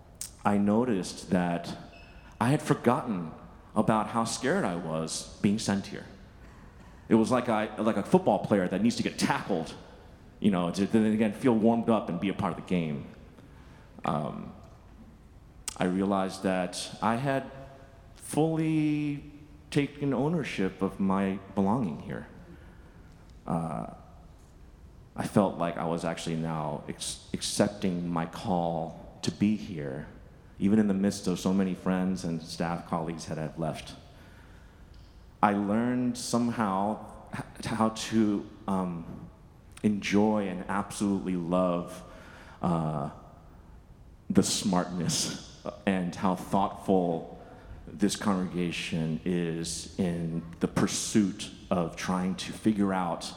I 0.45 0.59
noticed 0.59 1.31
that 1.31 1.69
I 2.41 2.49
had 2.49 2.63
forgotten 2.63 3.31
about 3.79 4.09
how 4.09 4.25
scared 4.25 4.65
I 4.65 4.75
was 4.75 5.39
being 5.41 5.59
sent 5.59 5.87
here. 5.87 6.05
It 7.09 7.15
was 7.15 7.31
like, 7.31 7.49
I, 7.49 7.71
like 7.79 7.97
a 7.97 8.03
football 8.03 8.41
player 8.41 8.67
that 8.67 8.83
needs 8.83 8.97
to 8.97 9.05
get 9.05 9.19
tackled, 9.19 9.73
you 10.41 10.51
know, 10.51 10.71
to 10.73 10.85
then 10.85 11.07
again 11.07 11.33
feel 11.33 11.55
warmed 11.55 11.89
up 11.89 12.09
and 12.09 12.19
be 12.21 12.29
a 12.29 12.35
part 12.35 12.53
of 12.53 12.57
the 12.57 12.69
game. 12.69 13.07
Um, 14.05 14.53
I 15.77 15.85
realized 15.85 16.43
that 16.43 16.91
I 17.01 17.15
had 17.15 17.45
fully 18.17 19.23
taken 19.71 20.13
ownership 20.13 20.83
of 20.83 20.99
my 20.99 21.39
belonging 21.55 22.01
here. 22.01 22.27
Uh, 23.47 23.87
I 25.17 25.27
felt 25.27 25.57
like 25.57 25.79
I 25.79 25.85
was 25.85 26.05
actually 26.05 26.37
now 26.37 26.83
ex- 26.89 27.21
accepting 27.33 28.09
my 28.09 28.27
call 28.27 29.19
to 29.23 29.31
be 29.31 29.55
here, 29.55 30.09
even 30.59 30.79
in 30.79 30.89
the 30.89 30.95
midst 30.95 31.27
of 31.27 31.39
so 31.39 31.53
many 31.53 31.75
friends 31.75 32.25
and 32.25 32.43
staff 32.43 32.89
colleagues 32.89 33.27
that 33.27 33.39
had 33.39 33.59
left. 33.59 33.93
I 35.43 35.53
learned 35.53 36.19
somehow 36.19 36.99
how 37.65 37.91
to 37.91 38.47
um, 38.67 39.05
enjoy 39.83 40.49
and 40.49 40.65
absolutely 40.69 41.37
love 41.37 42.03
uh, 42.63 43.11
the 44.31 44.43
smartness 44.43 45.57
and 45.87 46.15
how 46.15 46.35
thoughtful 46.35 47.39
this 47.87 48.17
congregation 48.17 49.21
is 49.25 49.95
in 49.99 50.43
the 50.61 50.69
pursuit 50.69 51.51
of 51.71 51.97
trying 51.97 52.35
to 52.35 52.53
figure 52.53 52.93
out 52.93 53.33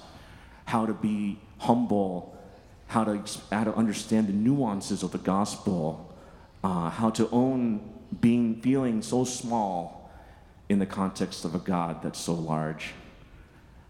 how 0.65 0.85
to 0.85 0.93
be 0.93 1.39
humble, 1.59 2.37
how 2.87 3.03
to, 3.03 3.23
how 3.51 3.63
to 3.63 3.73
understand 3.75 4.27
the 4.27 4.33
nuances 4.33 5.03
of 5.03 5.11
the 5.11 5.17
gospel, 5.17 6.10
uh, 6.63 6.89
how 6.89 7.09
to 7.11 7.29
own 7.31 7.81
being 8.19 8.61
feeling 8.61 9.01
so 9.01 9.23
small 9.23 10.11
in 10.69 10.79
the 10.79 10.85
context 10.85 11.45
of 11.45 11.55
a 11.55 11.59
God 11.59 12.01
that's 12.03 12.19
so 12.19 12.33
large. 12.33 12.93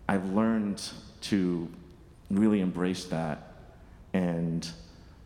I've 0.08 0.34
learned 0.34 0.82
to 1.22 1.70
really 2.30 2.62
embrace 2.62 3.06
that 3.06 3.54
and 4.14 4.68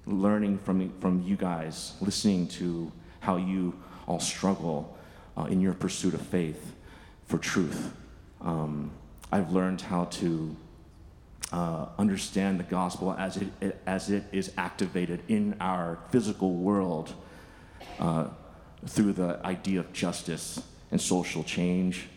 learning 0.06 0.60
from, 0.60 0.92
from 1.00 1.22
you 1.24 1.36
guys, 1.36 1.94
listening 2.02 2.48
to 2.48 2.92
how 3.20 3.38
you 3.38 3.74
all 4.08 4.20
struggle 4.20 4.98
uh, 5.38 5.44
in 5.44 5.62
your 5.62 5.74
pursuit 5.74 6.14
of 6.14 6.22
faith 6.22 6.76
for 7.26 7.38
truth. 7.38 7.94
Um, 8.42 8.92
I've 9.32 9.52
learned 9.52 9.82
how 9.82 10.06
to 10.06 10.56
uh, 11.52 11.88
understand 11.98 12.60
the 12.60 12.64
gospel 12.64 13.14
as 13.18 13.38
it, 13.38 13.82
as 13.86 14.10
it 14.10 14.24
is 14.32 14.52
activated 14.58 15.22
in 15.28 15.56
our 15.60 16.00
physical 16.12 16.54
world 16.54 17.14
uh, 18.00 18.28
through 18.86 19.14
the 19.14 19.40
idea 19.46 19.80
of 19.80 19.92
justice 19.94 20.62
and 20.92 21.00
social 21.00 21.44
change, 21.44 22.08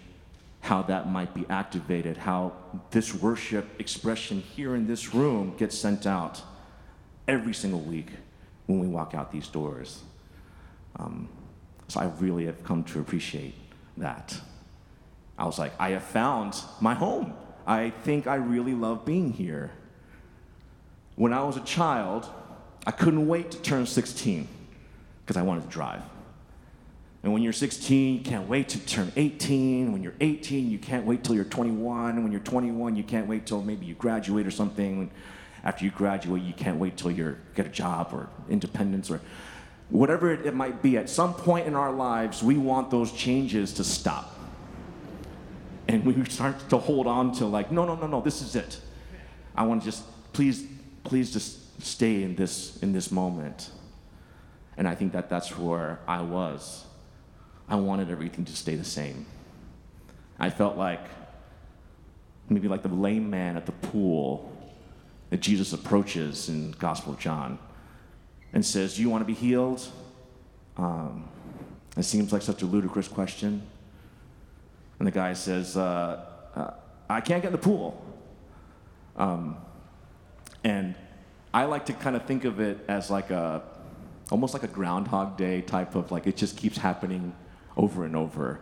how 0.61 0.83
that 0.83 1.11
might 1.11 1.33
be 1.35 1.47
activated, 1.49 2.17
how 2.17 2.53
this 2.91 3.15
worship 3.15 3.81
expression 3.81 4.41
here 4.41 4.75
in 4.75 4.87
this 4.87 5.15
room 5.15 5.55
gets 5.57 5.77
sent 5.77 6.07
out 6.07 6.43
every 7.27 7.55
single 7.55 7.81
week 7.81 8.09
when 8.67 8.79
we 8.81 8.87
walk 8.87 9.15
out 9.15 9.33
these 9.33 9.49
doors. 9.49 10.03
Um, 10.97 11.29
so 11.87 12.01
I 12.01 12.07
really 12.19 12.47
have 12.47 12.63
come 12.65 12.85
to 12.85 13.01
appreciate 13.01 13.55
that. 13.97 14.39
I 15.39 15.47
was 15.47 15.59
like, 15.59 15.73
I 15.79 15.91
have 15.91 16.03
found 16.03 16.55
my 16.81 16.95
home. 16.95 17.35
I 17.67 17.91
think 17.91 18.27
I 18.27 18.35
really 18.35 18.75
love 18.75 19.05
being 19.05 19.33
here. 19.33 19.71
When 21.17 21.33
I 21.33 21.43
was 21.45 21.57
a 21.57 21.61
child, 21.61 22.29
I 22.87 22.91
couldn't 22.91 23.27
wait 23.27 23.51
to 23.53 23.59
turn 23.59 23.87
16 23.87 24.49
because 25.29 25.37
I 25.37 25.43
wanted 25.43 25.65
to 25.65 25.69
drive. 25.69 26.01
And 27.23 27.35
when 27.35 27.43
you're 27.43 27.53
16, 27.53 28.15
you 28.15 28.23
can't 28.23 28.49
wait 28.49 28.71
to 28.71 28.79
turn 28.79 29.13
18. 29.15 29.93
When 29.93 30.03
you're 30.03 30.15
18, 30.23 30.71
you 30.71 30.79
can't 30.79 31.05
wait 31.05 31.23
till 31.23 31.35
you're 31.35 31.45
21. 31.45 32.23
When 32.23 32.33
you're 32.33 32.41
21, 32.41 32.97
you 32.97 33.03
can't 33.03 33.27
wait 33.27 33.45
till 33.45 33.61
maybe 33.61 33.85
you 33.85 33.95
graduate 33.95 34.47
or 34.47 34.51
something. 34.51 35.11
After 35.63 35.85
you 35.85 35.91
graduate, 35.91 36.43
you 36.45 36.55
can't 36.55 36.79
wait 36.79 36.97
till 36.97 37.11
you 37.11 37.37
get 37.55 37.67
a 37.67 37.69
job 37.69 38.09
or 38.15 38.31
independence 38.49 39.11
or 39.11 39.21
whatever 39.91 40.33
it 40.33 40.55
might 40.55 40.81
be. 40.81 40.97
At 40.97 41.11
some 41.11 41.35
point 41.35 41.67
in 41.67 41.75
our 41.75 41.93
lives, 41.93 42.43
we 42.43 42.57
want 42.57 42.91
those 42.91 43.13
changes 43.13 43.75
to 43.75 43.85
stop 43.85 44.35
and 45.89 46.07
we 46.07 46.25
start 46.25 46.57
to 46.71 46.79
hold 46.79 47.07
on 47.07 47.33
to 47.33 47.47
like 47.47 47.73
no 47.73 47.85
no 47.85 47.95
no 47.95 48.07
no 48.07 48.21
this 48.21 48.43
is 48.43 48.55
it 48.55 48.79
i 49.57 49.63
want 49.63 49.81
to 49.81 49.87
just 49.87 50.05
please 50.35 50.67
please 51.03 51.33
just 51.33 51.83
stay 51.83 52.23
in 52.23 52.37
this 52.37 52.79
in 52.83 52.93
this 52.93 53.11
moment 53.11 53.71
and 54.79 54.89
i 54.89 54.95
think 54.95 55.13
that 55.13 55.29
that's 55.29 55.57
where 55.59 55.99
i 56.09 56.23
was. 56.23 56.85
I 57.71 57.77
wanted 57.77 58.11
everything 58.11 58.47
to 58.47 58.57
stay 58.57 58.77
the 58.77 58.85
same. 58.85 59.27
I 60.39 60.49
felt 60.49 60.79
like 60.79 61.05
maybe 62.49 62.67
like 62.67 62.81
the 62.81 62.89
lame 62.89 63.29
man 63.29 63.59
at 63.59 63.67
the 63.67 63.73
pool 63.73 64.51
that 65.29 65.41
jesus 65.41 65.75
approaches 65.75 66.49
in 66.49 66.71
gospel 66.73 67.13
of 67.13 67.19
john 67.19 67.59
and 68.55 68.65
says 68.65 68.97
do 68.97 69.03
you 69.03 69.11
want 69.11 69.21
to 69.21 69.27
be 69.27 69.35
healed? 69.35 69.87
Um, 70.77 71.29
it 71.97 72.05
seems 72.05 72.33
like 72.33 72.43
such 72.43 72.63
a 72.63 72.67
ludicrous 72.67 73.09
question. 73.09 73.63
And 74.99 75.07
the 75.07 75.13
guy 75.13 75.33
says, 75.33 75.77
uh, 75.77 76.25
uh, 76.55 76.71
I 77.11 77.21
can't 77.21 77.43
get 77.43 77.49
in 77.49 77.53
the 77.53 77.59
pool. 77.59 78.03
Um, 79.17 79.57
and 80.63 80.95
I 81.53 81.65
like 81.65 81.87
to 81.87 81.93
kind 81.93 82.15
of 82.15 82.25
think 82.25 82.45
of 82.45 82.61
it 82.61 82.85
as 82.89 83.11
like 83.11 83.31
a, 83.31 83.63
almost 84.31 84.55
like 84.55 84.63
a 84.63 84.69
Groundhog 84.69 85.37
Day 85.37 85.61
type 85.63 85.95
of 85.95 86.11
like, 86.11 86.27
it 86.27 86.37
just 86.37 86.57
keeps 86.57 86.79
happening 86.79 87.35
over 87.77 88.05
and 88.05 88.17
over. 88.17 88.61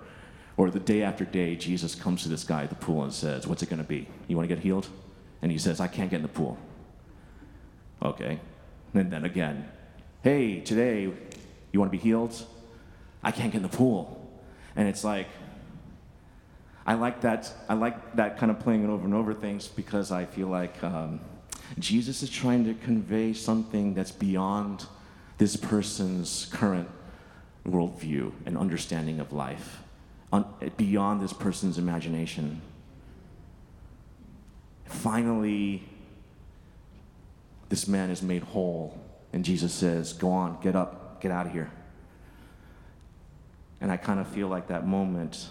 Or 0.56 0.70
the 0.70 0.80
day 0.80 1.02
after 1.02 1.24
day, 1.24 1.54
Jesus 1.56 1.94
comes 1.94 2.22
to 2.22 2.28
this 2.28 2.44
guy 2.44 2.62
at 2.62 2.70
the 2.70 2.76
pool 2.76 3.02
and 3.02 3.12
says, 3.12 3.46
What's 3.46 3.62
it 3.62 3.68
going 3.68 3.82
to 3.82 3.88
be? 3.88 4.08
You 4.26 4.36
want 4.36 4.48
to 4.48 4.54
get 4.54 4.62
healed? 4.62 4.88
And 5.42 5.52
he 5.52 5.58
says, 5.58 5.80
I 5.80 5.86
can't 5.86 6.10
get 6.10 6.16
in 6.16 6.22
the 6.22 6.28
pool. 6.28 6.56
Okay. 8.02 8.40
And 8.94 9.10
then 9.10 9.24
again, 9.24 9.68
Hey, 10.22 10.60
today, 10.60 11.02
you 11.02 11.80
want 11.80 11.92
to 11.92 11.96
be 11.96 12.02
healed? 12.02 12.44
I 13.22 13.30
can't 13.32 13.52
get 13.52 13.58
in 13.58 13.62
the 13.62 13.76
pool. 13.76 14.28
And 14.74 14.88
it's 14.88 15.04
like, 15.04 15.28
I 16.86 16.94
like 16.94 17.20
that. 17.22 17.52
I 17.68 17.74
like 17.74 18.16
that 18.16 18.38
kind 18.38 18.50
of 18.50 18.60
playing 18.60 18.84
it 18.84 18.88
over 18.88 19.04
and 19.04 19.14
over 19.14 19.34
things 19.34 19.68
because 19.68 20.10
I 20.10 20.24
feel 20.24 20.46
like 20.48 20.82
um, 20.82 21.20
Jesus 21.78 22.22
is 22.22 22.30
trying 22.30 22.64
to 22.64 22.74
convey 22.74 23.32
something 23.32 23.94
that's 23.94 24.12
beyond 24.12 24.86
this 25.38 25.56
person's 25.56 26.48
current 26.52 26.88
worldview 27.66 28.32
and 28.44 28.56
understanding 28.56 29.20
of 29.20 29.32
life, 29.32 29.80
on, 30.32 30.46
beyond 30.76 31.20
this 31.20 31.32
person's 31.32 31.78
imagination. 31.78 32.60
Finally, 34.84 35.82
this 37.68 37.88
man 37.88 38.10
is 38.10 38.22
made 38.22 38.42
whole, 38.42 38.98
and 39.32 39.44
Jesus 39.44 39.72
says, 39.72 40.12
Go 40.12 40.30
on, 40.30 40.58
get 40.62 40.76
up, 40.76 41.20
get 41.20 41.30
out 41.30 41.46
of 41.46 41.52
here. 41.52 41.70
And 43.80 43.92
I 43.92 43.96
kind 43.96 44.20
of 44.20 44.28
feel 44.28 44.48
like 44.48 44.68
that 44.68 44.86
moment 44.86 45.48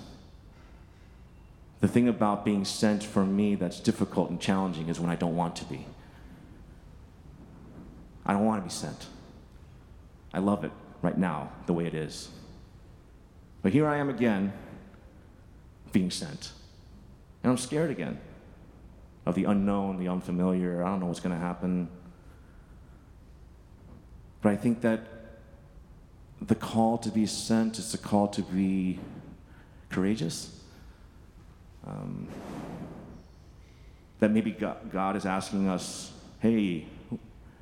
the 1.85 1.87
thing 1.87 2.07
about 2.07 2.43
being 2.43 2.65
sent 2.65 3.03
for 3.03 3.23
me 3.23 3.53
that's 3.53 3.79
difficult 3.79 4.31
and 4.31 4.41
challenging 4.41 4.89
is 4.89 4.99
when 4.99 5.11
I 5.11 5.15
don't 5.15 5.35
want 5.35 5.55
to 5.57 5.65
be. 5.65 5.85
I 8.25 8.33
don't 8.33 8.43
want 8.43 8.59
to 8.61 8.63
be 8.63 8.73
sent. 8.73 9.05
I 10.35 10.39
love 10.39 10.65
it 10.65 10.71
right 11.01 11.17
now, 11.17 11.49
the 11.65 11.71
way 11.71 11.85
it 11.85 11.93
is. 11.93 12.29
But 13.61 13.71
here 13.71 13.87
I 13.87 13.97
am 13.97 14.09
again, 14.09 14.51
being 15.93 16.11
sent. 16.11 16.51
And 17.41 17.51
I'm 17.51 17.57
scared 17.57 17.89
again 17.89 18.19
of 19.25 19.33
the 19.33 19.45
unknown, 19.45 19.97
the 19.97 20.09
unfamiliar. 20.09 20.83
I 20.83 20.89
don't 20.89 20.99
know 20.99 21.05
what's 21.05 21.21
going 21.21 21.33
to 21.33 21.41
happen. 21.41 21.87
But 24.41 24.51
I 24.51 24.57
think 24.57 24.81
that 24.81 25.07
the 26.41 26.53
call 26.53 26.97
to 26.97 27.09
be 27.09 27.25
sent 27.25 27.79
is 27.79 27.93
the 27.93 27.97
call 27.97 28.27
to 28.27 28.41
be 28.41 28.99
courageous 29.89 30.59
um, 31.87 32.27
that 34.19 34.31
maybe 34.31 34.51
God, 34.51 34.91
God 34.91 35.15
is 35.15 35.25
asking 35.25 35.69
us, 35.69 36.11
hey, 36.39 36.79
do 37.09 37.19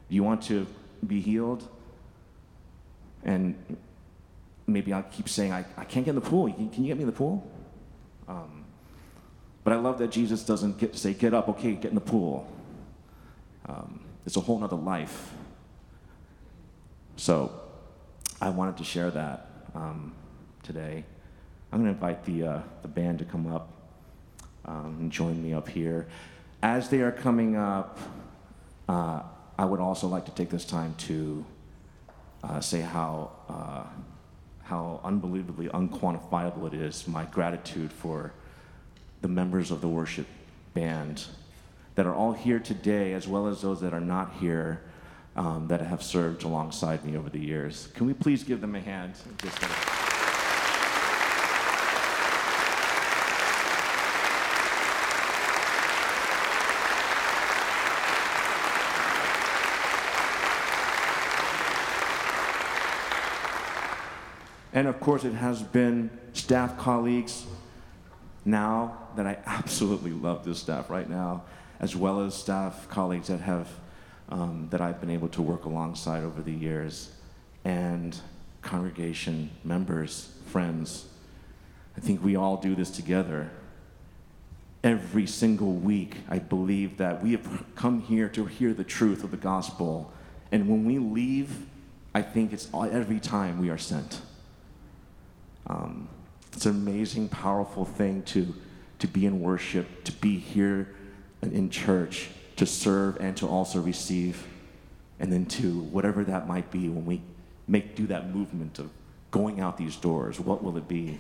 you 0.10 0.24
want 0.24 0.42
to 0.44 0.66
be 1.06 1.20
healed? 1.20 1.68
And 3.24 3.78
maybe 4.68 4.94
I'll 4.94 5.04
keep 5.04 5.30
saying, 5.30 5.52
I, 5.52 5.66
I 5.78 5.86
can't 5.86 6.06
get 6.06 6.10
in 6.10 6.16
the 6.16 6.22
pool. 6.22 6.52
Can, 6.52 6.70
can 6.70 6.84
you 6.84 6.90
get 6.90 6.98
me 6.98 7.04
in 7.04 7.10
the 7.10 7.16
pool? 7.16 7.50
Um, 8.28 8.66
but 9.64 9.74
I 9.74 9.78
love 9.78 9.98
that 10.00 10.12
Jesus 10.12 10.44
doesn't 10.44 10.78
get, 10.78 10.96
say, 10.96 11.14
get 11.14 11.34
up, 11.34 11.48
okay, 11.50 11.74
get 11.74 11.86
in 11.86 11.96
the 11.96 12.02
pool. 12.02 12.52
Um, 13.66 14.02
it's 14.26 14.36
a 14.36 14.42
whole 14.42 14.60
nother 14.60 14.76
life. 14.76 15.32
So 17.16 17.52
I 18.42 18.50
wanted 18.50 18.78
to 18.78 18.84
share 18.84 19.12
that 19.12 19.48
um, 19.76 20.14
today. 20.64 21.06
I'm 21.72 21.82
going 21.82 21.94
to 21.94 21.96
invite 21.96 22.26
the, 22.26 22.44
uh, 22.44 22.62
the 22.82 22.88
band 22.88 23.20
to 23.20 23.26
come 23.26 23.48
up 23.48 23.70
um, 24.66 24.98
and 25.00 25.12
join 25.12 25.42
me 25.42 25.54
up 25.54 25.70
here. 25.70 26.08
As 26.62 26.90
they 26.90 27.02
are 27.02 27.12
coming 27.12 27.56
up, 27.56 28.00
uh, 28.88 29.22
I 29.58 29.66
would 29.66 29.80
also 29.80 30.08
like 30.08 30.26
to 30.26 30.32
take 30.32 30.50
this 30.50 30.66
time 30.66 30.96
to 31.00 31.46
uh, 32.44 32.60
say 32.60 32.82
how, 32.82 33.32
uh, 33.50 33.84
how 34.64 35.00
unbelievably 35.04 35.68
unquantifiable 35.70 36.68
it 36.68 36.74
is, 36.74 37.08
my 37.08 37.26
gratitude 37.26 37.92
for 37.92 38.34
the 39.22 39.28
members 39.28 39.72
of 39.72 39.82
the 39.82 39.88
worship 39.88 40.28
band 40.74 41.26
that 41.96 42.06
are 42.06 42.14
all 42.14 42.34
here 42.34 42.60
today, 42.60 43.14
as 43.14 43.28
well 43.28 43.48
as 43.48 43.62
those 43.62 43.80
that 43.82 43.94
are 43.94 44.02
not 44.02 44.34
here, 44.40 44.82
um, 45.36 45.68
that 45.68 45.82
have 45.82 46.04
served 46.04 46.44
alongside 46.44 47.04
me 47.06 47.18
over 47.18 47.30
the 47.30 47.40
years. 47.40 47.88
Can 47.96 48.06
we 48.06 48.14
please 48.14 48.44
give 48.44 48.62
them 48.62 48.76
a 48.76 48.80
hand? 48.80 49.14
And 64.74 64.88
of 64.88 65.00
course, 65.00 65.24
it 65.24 65.34
has 65.34 65.62
been 65.62 66.10
staff 66.34 66.78
colleagues 66.78 67.46
now 68.44 68.98
that 69.16 69.28
I 69.28 69.38
absolutely 69.46 70.12
love 70.12 70.44
this 70.44 70.60
staff 70.60 70.90
right 70.90 71.10
now, 71.10 71.44
as 71.80 71.96
well 71.96 72.22
as 72.22 72.34
staff 72.34 72.90
colleagues 72.90 73.28
that 73.28 73.42
have 73.42 73.70
um, 74.30 74.68
that 74.72 74.82
I've 74.82 75.00
been 75.00 75.12
able 75.12 75.28
to 75.30 75.42
work 75.42 75.66
alongside 75.66 76.24
over 76.24 76.42
the 76.42 76.52
years, 76.52 77.12
and 77.64 78.18
congregation 78.62 79.52
members, 79.64 80.34
friends. 80.48 81.06
I 81.96 82.00
think 82.00 82.24
we 82.24 82.36
all 82.36 82.58
do 82.58 82.74
this 82.74 82.90
together. 82.90 83.52
Every 84.84 85.28
single 85.28 85.74
week, 85.74 86.18
I 86.30 86.40
believe 86.40 86.98
that 86.98 87.22
we 87.22 87.34
have 87.34 87.64
come 87.76 88.02
here 88.02 88.28
to 88.30 88.46
hear 88.46 88.74
the 88.74 88.84
truth 88.84 89.24
of 89.24 89.30
the 89.30 89.38
gospel, 89.38 90.12
and 90.52 90.68
when 90.68 90.86
we 90.86 90.98
leave, 90.98 91.68
I 92.16 92.22
think 92.22 92.54
it's 92.54 92.68
every 92.74 93.20
time 93.20 93.60
we 93.60 93.70
are 93.70 93.78
sent. 93.78 94.22
Um, 95.68 96.10
it's 96.54 96.66
an 96.66 96.76
amazing, 96.76 97.30
powerful 97.30 97.86
thing 97.86 98.24
to, 98.24 98.54
to 99.00 99.08
be 99.08 99.26
in 99.26 99.42
worship, 99.42 100.04
to 100.06 100.12
be 100.12 100.38
here 100.38 100.94
in 101.42 101.70
church, 101.70 102.30
to 102.58 102.66
serve 102.66 103.18
and 103.20 103.36
to 103.38 103.48
also 103.48 103.82
receive, 103.82 104.46
and 105.20 105.32
then 105.32 105.46
to 105.46 105.80
whatever 105.82 106.24
that 106.24 106.48
might 106.48 106.72
be 106.72 106.90
when 106.90 107.06
we 107.06 107.22
make 107.68 107.96
do 107.96 108.08
that 108.08 108.34
movement 108.34 108.80
of 108.80 108.90
going 109.32 109.60
out 109.60 109.78
these 109.78 109.96
doors. 109.96 110.40
What 110.40 110.64
will 110.64 110.78
it 110.78 110.88
be? 110.88 111.20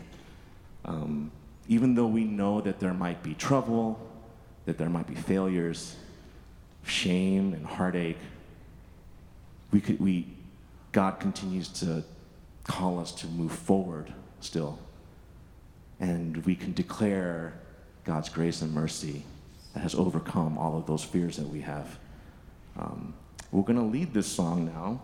Um, 0.86 1.32
even 1.68 1.96
though 1.96 2.08
we 2.08 2.26
know 2.26 2.62
that 2.62 2.80
there 2.80 2.94
might 2.94 3.24
be 3.24 3.34
trouble, 3.34 4.00
that 4.66 4.78
there 4.78 4.90
might 4.90 5.08
be 5.08 5.16
failures, 5.16 5.96
shame 6.86 7.54
and 7.54 7.66
heartache, 7.66 8.18
we 9.72 9.82
could, 9.82 10.00
we, 10.00 10.28
God 10.92 11.20
continues 11.20 11.68
to 11.70 12.04
call 12.64 13.00
us 13.00 13.12
to 13.14 13.28
move 13.28 13.52
forward 13.52 14.14
still. 14.44 14.80
And 16.00 16.46
we 16.46 16.56
can 16.56 16.74
declare 16.74 17.54
God's 18.04 18.30
grace 18.30 18.62
and 18.62 18.74
mercy 18.74 19.24
that 19.74 19.80
has 19.80 19.96
overcome 19.96 20.58
all 20.58 20.78
of 20.78 20.86
those 20.86 21.04
fears 21.04 21.38
that 21.38 21.48
we 21.48 21.62
have. 21.62 21.98
Um, 22.78 23.14
we're 23.52 23.64
going 23.64 23.78
to 23.78 23.84
lead 23.84 24.14
this 24.14 24.28
song 24.28 24.66
now. 24.66 25.02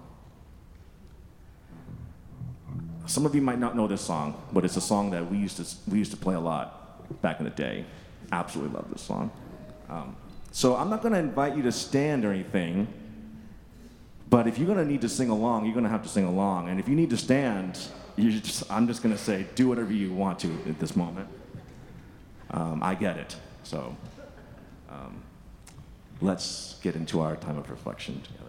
Some 3.06 3.25
of 3.25 3.34
you 3.34 3.41
might 3.41 3.60
not 3.60 3.75
know 3.75 3.88
this 3.88 4.02
song, 4.02 4.39
but 4.52 4.65
it's 4.65 4.78
a 4.78 4.82
song 4.82 5.12
that 5.12 5.30
we 5.30 5.38
used 5.38 5.58
to, 5.58 5.65
we 5.89 5.97
used 5.97 6.12
to 6.12 6.17
play 6.17 6.36
a 6.36 6.39
lot 6.39 7.21
back 7.21 7.39
in 7.39 7.45
the 7.45 7.52
day. 7.52 7.86
Absolutely 8.32 8.75
love 8.75 8.91
this 8.91 9.02
song. 9.02 9.32
Um, 9.89 10.15
so 10.52 10.75
I'm 10.75 10.89
not 10.89 11.02
going 11.02 11.13
to 11.13 11.19
invite 11.19 11.56
you 11.56 11.63
to 11.63 11.71
stand 11.71 12.25
or 12.25 12.32
anything, 12.32 12.88
but 14.29 14.47
if 14.47 14.57
you're 14.57 14.67
to 14.79 14.85
need 14.85 15.01
to 15.01 15.09
sing 15.09 15.29
along, 15.29 15.65
you're 15.65 15.73
to 15.85 15.89
have 15.89 16.03
to 16.03 16.09
sing 16.09 16.25
along. 16.25 16.69
And 16.69 16.79
if 16.79 16.87
you 16.87 16.95
need 16.95 17.09
to 17.09 17.17
stand, 17.17 17.79
just, 18.31 18.69
I'm 18.71 18.87
just 18.87 19.01
to 19.15 19.21
say, 19.21 19.45
do 19.55 19.67
whatever 19.67 19.91
you 19.91 20.13
want 20.13 20.39
to 20.39 20.51
at 20.67 20.79
this 20.79 20.95
moment. 20.95 21.27
Um, 22.51 22.81
I 22.83 22.95
get 22.95 23.17
it. 23.17 23.35
So 23.63 23.95
um, 24.89 25.21
let's 26.21 26.77
get 26.81 26.95
into 26.95 27.21
our 27.21 27.35
time 27.35 27.57
of 27.57 27.69
reflection 27.69 28.21
together. 28.21 28.48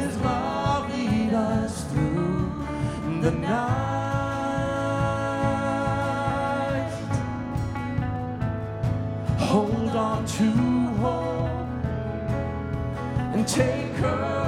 hold 9.37 9.95
on 9.95 10.25
to 10.25 10.51
hope 11.01 11.49
and 13.33 13.47
take 13.47 13.93
her. 13.97 14.40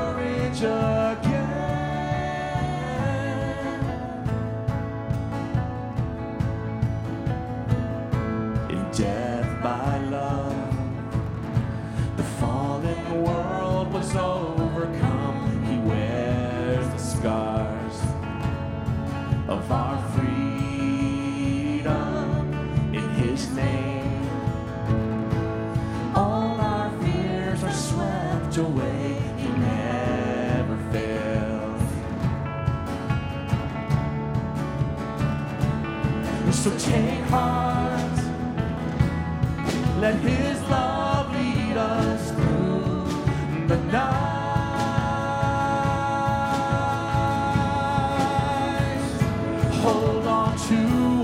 hold 50.03 50.27
on 50.27 50.57
to 50.57 51.22